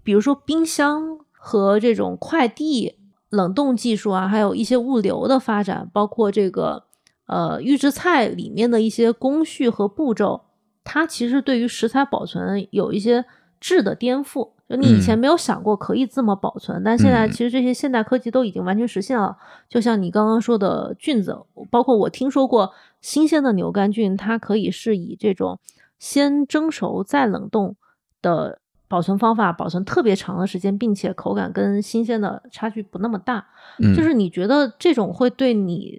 [0.03, 2.97] 比如说冰箱和这种快递
[3.31, 6.85] 冷冻技术啊，还有一些物流的发展，包括这个
[7.27, 10.43] 呃预制菜里面的一些工序和步骤，
[10.85, 13.25] 它其实对于食材保存有一些
[13.59, 14.51] 质的颠覆。
[14.69, 19.37] 就你以前没有想过可以这么保存，但现在其实这些现代科技都已经完全实现了。
[19.69, 21.39] 就像你刚刚说的菌子，
[21.71, 25.61] 包括我听说过新鲜的牛肝菌，它可以是以这种
[25.99, 27.77] 先蒸熟再冷冻
[28.23, 33.47] 的保存方法保存特别长的时间，并且口感跟新鲜的差距不那么大。
[33.79, 35.99] 嗯就是你觉得这种会对你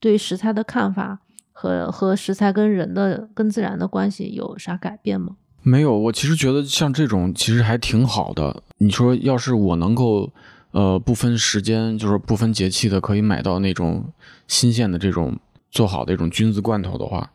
[0.00, 1.20] 对食材的看法
[1.52, 5.36] 和和食材跟人的跟自然的关系有啥改变吗？
[5.64, 8.62] 没有，我其实觉得像这种其实还挺好的。
[8.78, 10.32] 你说要是我能够，
[10.72, 14.06] 呃，不分时间，就是不分节气的，可以买到那种
[14.48, 15.38] 新鲜的这种
[15.70, 17.30] 做好的这种菌子罐头的话，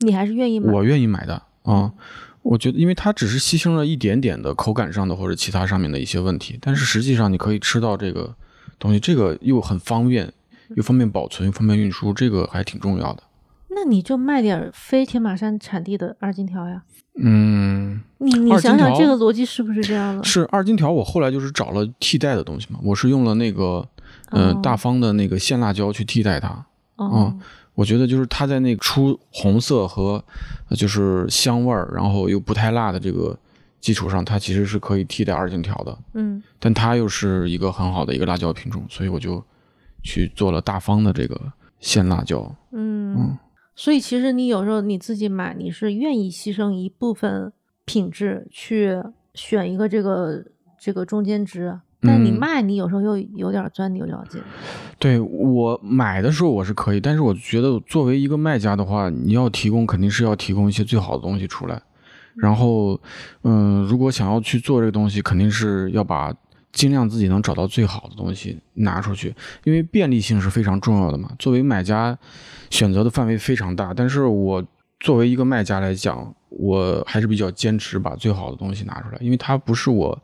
[0.00, 0.72] 你还是愿意买？
[0.72, 1.92] 我愿意买的啊。
[2.42, 8.34] 我觉得，因为它只是牺牲了一点点的口感上的或者其他上面的一些问题，但是实际上你可以吃到这个
[8.78, 10.32] 东西，这个又很方便，
[10.74, 13.22] 又方便保存，又方便运输，这个还挺重要的。
[13.68, 16.82] 那你就卖点非铁马山产地的二荆条呀。
[17.22, 20.24] 嗯，你你想想这个逻辑是不是这样的？
[20.24, 23.86] 是二荆条，我后来就是找了替代的东西嘛，我是用了那个
[24.30, 26.64] 嗯大方的那个鲜辣椒去替代它。
[26.96, 27.38] 哦，
[27.80, 30.22] 我觉得就是它在那个出红色和
[30.76, 33.34] 就是香味儿，然后又不太辣的这个
[33.80, 35.98] 基础上，它其实是可以替代二荆条的。
[36.12, 39.42] 嗯，但它又是一个很好的一个辣椒品种，所以我就
[40.02, 41.40] 去做了大方的这个
[41.78, 42.54] 鲜辣椒。
[42.72, 43.38] 嗯嗯。
[43.74, 47.50] 所以其实你有时候你自己买，你是愿意牺牲一部分
[47.86, 49.02] 品质去
[49.32, 50.44] 选一个这个
[50.78, 54.40] 这个中间值，但你卖你有时候又有点钻牛角尖。
[54.98, 61.80] 对我买的时候我是可以，但是我觉得作为一个卖家的话，你要提供肯定是要提供一些最好的东西出来。
[62.36, 63.00] 然后，
[63.42, 66.34] 嗯，如果想要去做这个东西，肯定是要把。
[66.72, 69.34] 尽量自己能找到最好的东西拿出去，
[69.64, 71.28] 因为便利性是非常重要的嘛。
[71.36, 72.16] 作为买家，
[72.70, 74.64] 选择的范围非常大，但是我
[75.00, 80.16] 作为一个卖家来讲，我还是比较坚持把最好的东西拿出来，因为它不是我，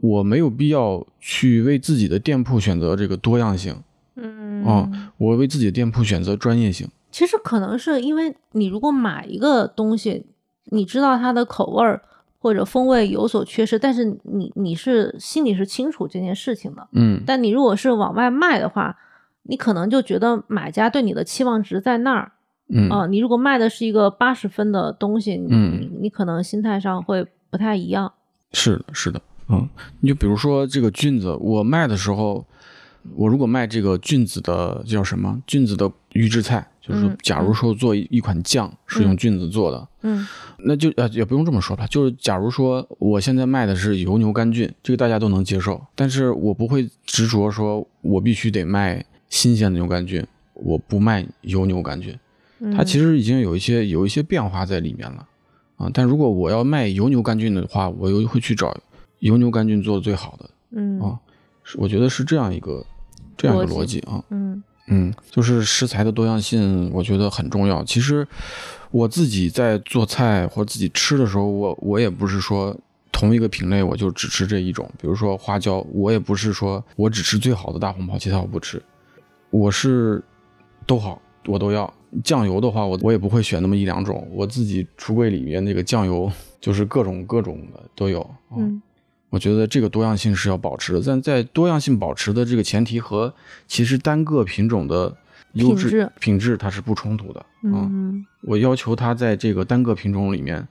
[0.00, 3.76] 我没有必要去为自己的店铺选择这个多样性，
[4.16, 6.88] 嗯，啊，我为自己的店铺选择专业性。
[7.10, 10.26] 其实可能是因为你如果买一个东西，
[10.64, 12.02] 你知道它的口味儿。
[12.38, 17.20] 或者风味有所缺失，但是你你是心里是清楚这件事情的，嗯。
[17.26, 18.96] 但你如果是往外卖的话，
[19.44, 22.30] 你可能就觉得买家对你的期望值在那儿，
[22.68, 23.06] 嗯啊。
[23.08, 28.12] 你如果卖的是一个八十分的东西，嗯，你可能心态上会不太一样。
[28.52, 29.68] 是的，是的，嗯。
[30.00, 32.44] 你就比如说这个菌子，我卖的时候，
[33.14, 36.66] 我如果卖这个菌子的叫什么菌子的预制菜。
[36.80, 40.24] 就是，假如说做一款酱是用菌子做的，嗯，
[40.58, 41.84] 那就呃也不用这么说吧。
[41.88, 50.24] 就是假如说我现在卖的是油牛肝菌，这个大家都能接受，但是我不会执着说我必须得卖新鲜的牛肝菌，
[50.54, 52.16] 我不卖油牛肝菌。
[52.76, 55.26] 它其实已经有一些有一些变化在里面了
[55.78, 55.90] 啊。
[55.92, 58.72] 但如果我要卖油牛肝菌的话，我又会去找
[59.20, 61.18] 油牛肝菌做的最好的，嗯啊，
[61.62, 62.84] 是我觉得是这样一个
[63.36, 64.62] 这样一个逻辑啊，嗯。
[64.88, 67.82] 嗯，就是食材的多样性，我觉得很重要。
[67.82, 68.24] 其实
[68.92, 72.72] 我自己在做菜或者自己吃的时候，我我也不是说
[73.10, 74.88] 同一个品类我就只吃这一种。
[74.96, 78.80] 比如说花椒，我也不是说我只吃最好的大红袍，其他我不吃。
[79.50, 80.22] 我是
[80.86, 81.92] 都好，我都要。
[82.22, 88.24] 酱油的话，我我也不会选那么一两种，我自己橱柜里面那个酱油就是各种各种的都有。
[88.56, 88.80] 嗯，
[89.30, 93.32] 我觉得这个多样性是要保持的，但在多样性保持的这个前提和
[93.66, 95.14] 其实单个品种的
[95.54, 97.40] 优质品质它是不冲突的。
[97.40, 97.46] 啊
[97.88, 100.66] 嗯我要求它在这个单个品种里面，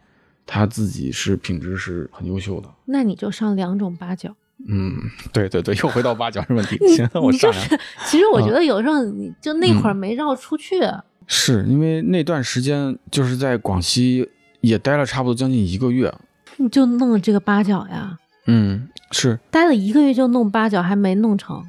[0.46, 2.70] 它自己是品质是很优秀的。
[2.86, 4.34] 那你就上两种八角。
[4.68, 4.96] 嗯，
[5.34, 6.78] 对对对，又回到八角的问题。
[6.96, 7.68] 行， 我你就上来。
[7.68, 10.80] 是，其实我觉得有时候你就那会儿嗯没绕出去，
[11.28, 14.30] 是因为那段时间就是在广西
[14.62, 16.12] 也待了差不多将近一个月。
[16.56, 21.64] 你就弄了这个八角呀，嗯，是待了一个月就弄八角，还没弄成。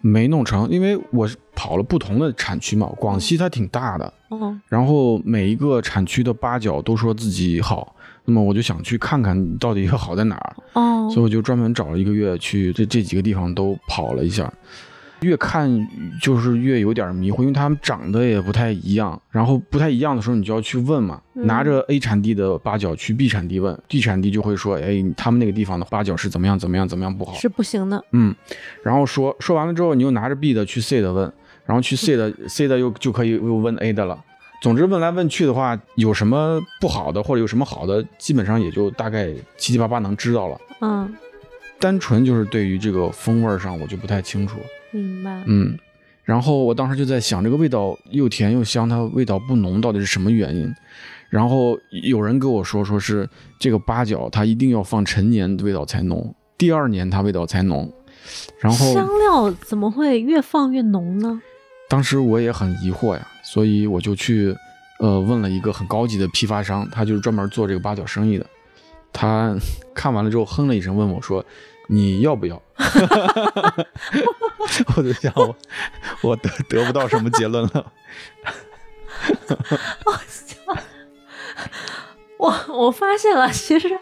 [0.00, 2.86] 没弄成，因为我是跑了不同的产区嘛。
[2.98, 14.52] 广西它挺大的，嗯，然后每一个产区的八角都说自己好，那么我就想去看看到底好在哪儿，哦所以我就专门找了一个月去这这几个地方都跑了一下。
[15.20, 15.88] 越看
[16.20, 21.20] 就是越有点迷糊，因为他们长得也不太一样，然后不太一样的时候，你就要去问嘛。
[21.34, 27.32] 嗯拿着 A 产地的八角去 B 产地问，B 产地就会说，哎，他们那个地方的八角是怎么样怎么样怎么样不好。
[27.34, 28.04] 是不行的。
[28.10, 28.34] 嗯，
[28.82, 31.32] 然后说说完了之后，你又拿着 B 的去 C 的问，
[31.64, 34.18] 然后去 C 的 C 的又就可以又问 A 的了。
[34.60, 40.60] 总之问来问去的话，有什么不好的或者有什么好的，基本上也就大概七七八八能知道了。
[40.80, 41.14] 嗯，
[41.78, 44.58] 单纯就是对于这个风味儿上，我就不太清楚。
[44.90, 45.42] 明白。
[45.46, 45.78] 嗯，
[46.24, 50.72] 然后我当时就在想，这个味道又甜又香，它味道不浓到底是什么原因？
[51.30, 53.28] 然后有人跟我说，说是
[53.58, 57.92] 这个八角它一定要放陈年味道才浓，第二年它味道才浓。
[58.60, 61.40] 然后香料怎么会越放越浓呢？
[61.88, 64.54] 当时我也很疑惑呀，所以我就去
[65.00, 68.46] 呃问了一个很高级的批发商，他就是专门做这个八角生意的。
[69.12, 69.56] 他
[69.94, 71.44] 看完了之后哼了一声，问我说
[71.88, 72.62] ：“你要不要？”
[74.96, 75.56] 我就想我
[76.22, 77.86] 我得得不到什么结论了。
[82.38, 83.98] 我我发现了，其实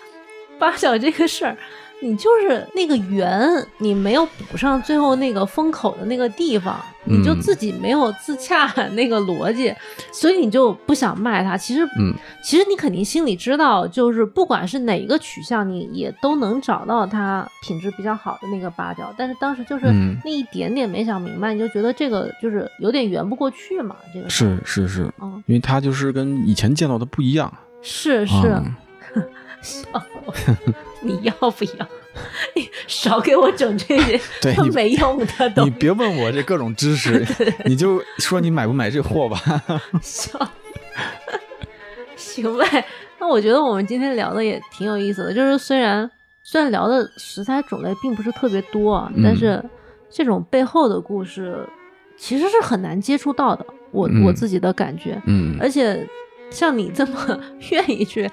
[0.58, 1.56] 八角这个事儿，
[2.02, 9.74] 你就是那个圆，你没有补上最后那个封口的那个地方，你就嗯自己没有自洽 那个逻辑，
[10.12, 11.56] 所以你就不想卖它。
[11.56, 12.12] 其实，嗯，
[12.44, 27.52] 其实你肯定心里知道，就是不管是哪一个取向，你也都能找到它品质比较好的那个八角，但是当时就是嗯那一点点没想明白，你就觉得这个就是有点圆不过去嘛，这个事是是是，嗯，因为它就是跟以前见到的不一样。
[27.80, 28.34] 是是。
[28.48, 28.74] 嗯
[29.62, 29.88] 笑
[30.26, 30.34] 我，
[31.00, 31.88] 你要不要？
[32.54, 35.76] 你 少给我整这些 对没用的东你西。
[35.78, 37.26] 别问我这各种知识，
[37.64, 39.38] 你就说你买不买这货吧。
[40.00, 40.38] 笑，
[42.16, 42.84] 行呗。
[43.18, 46.10] 那我觉得我们今天聊的也挺有意思的，就是虽然
[46.42, 49.62] 虽然聊的食材种类并不是特别多啊，嗯但是
[50.10, 51.66] 这种背后的故事
[52.16, 53.64] 其实是很难接触到的。
[53.92, 56.06] 我、嗯我自己的感觉，嗯而且
[56.50, 57.40] 像你这么
[57.70, 58.30] 愿意去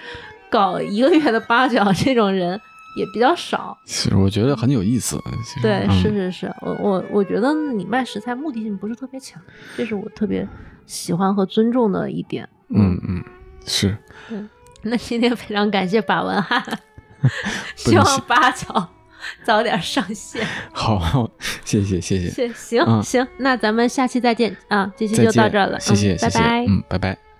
[0.54, 2.52] 搞一个月的八角这种人
[2.96, 3.76] 也比较少。
[3.86, 5.20] 其实我觉得很有意思。
[5.64, 9.42] 对，嗯是是是，我我我觉得你卖食材目的性不是特别强，
[9.76, 10.48] 这是我特别
[10.86, 12.48] 喜欢和尊重的一点。
[12.70, 13.24] 嗯嗯，
[13.66, 13.98] 是。
[14.84, 16.44] 那今天非常感谢把文
[17.76, 18.90] 希望八角
[19.44, 20.46] 早点上线。
[20.72, 21.28] 好，
[21.66, 24.92] 谢谢谢谢，行行、嗯行，那咱们下期再见啊！
[24.96, 26.66] 这期，就到这儿了，谢谢嗯、谢谢拜拜。
[26.68, 27.33] 嗯，拜拜。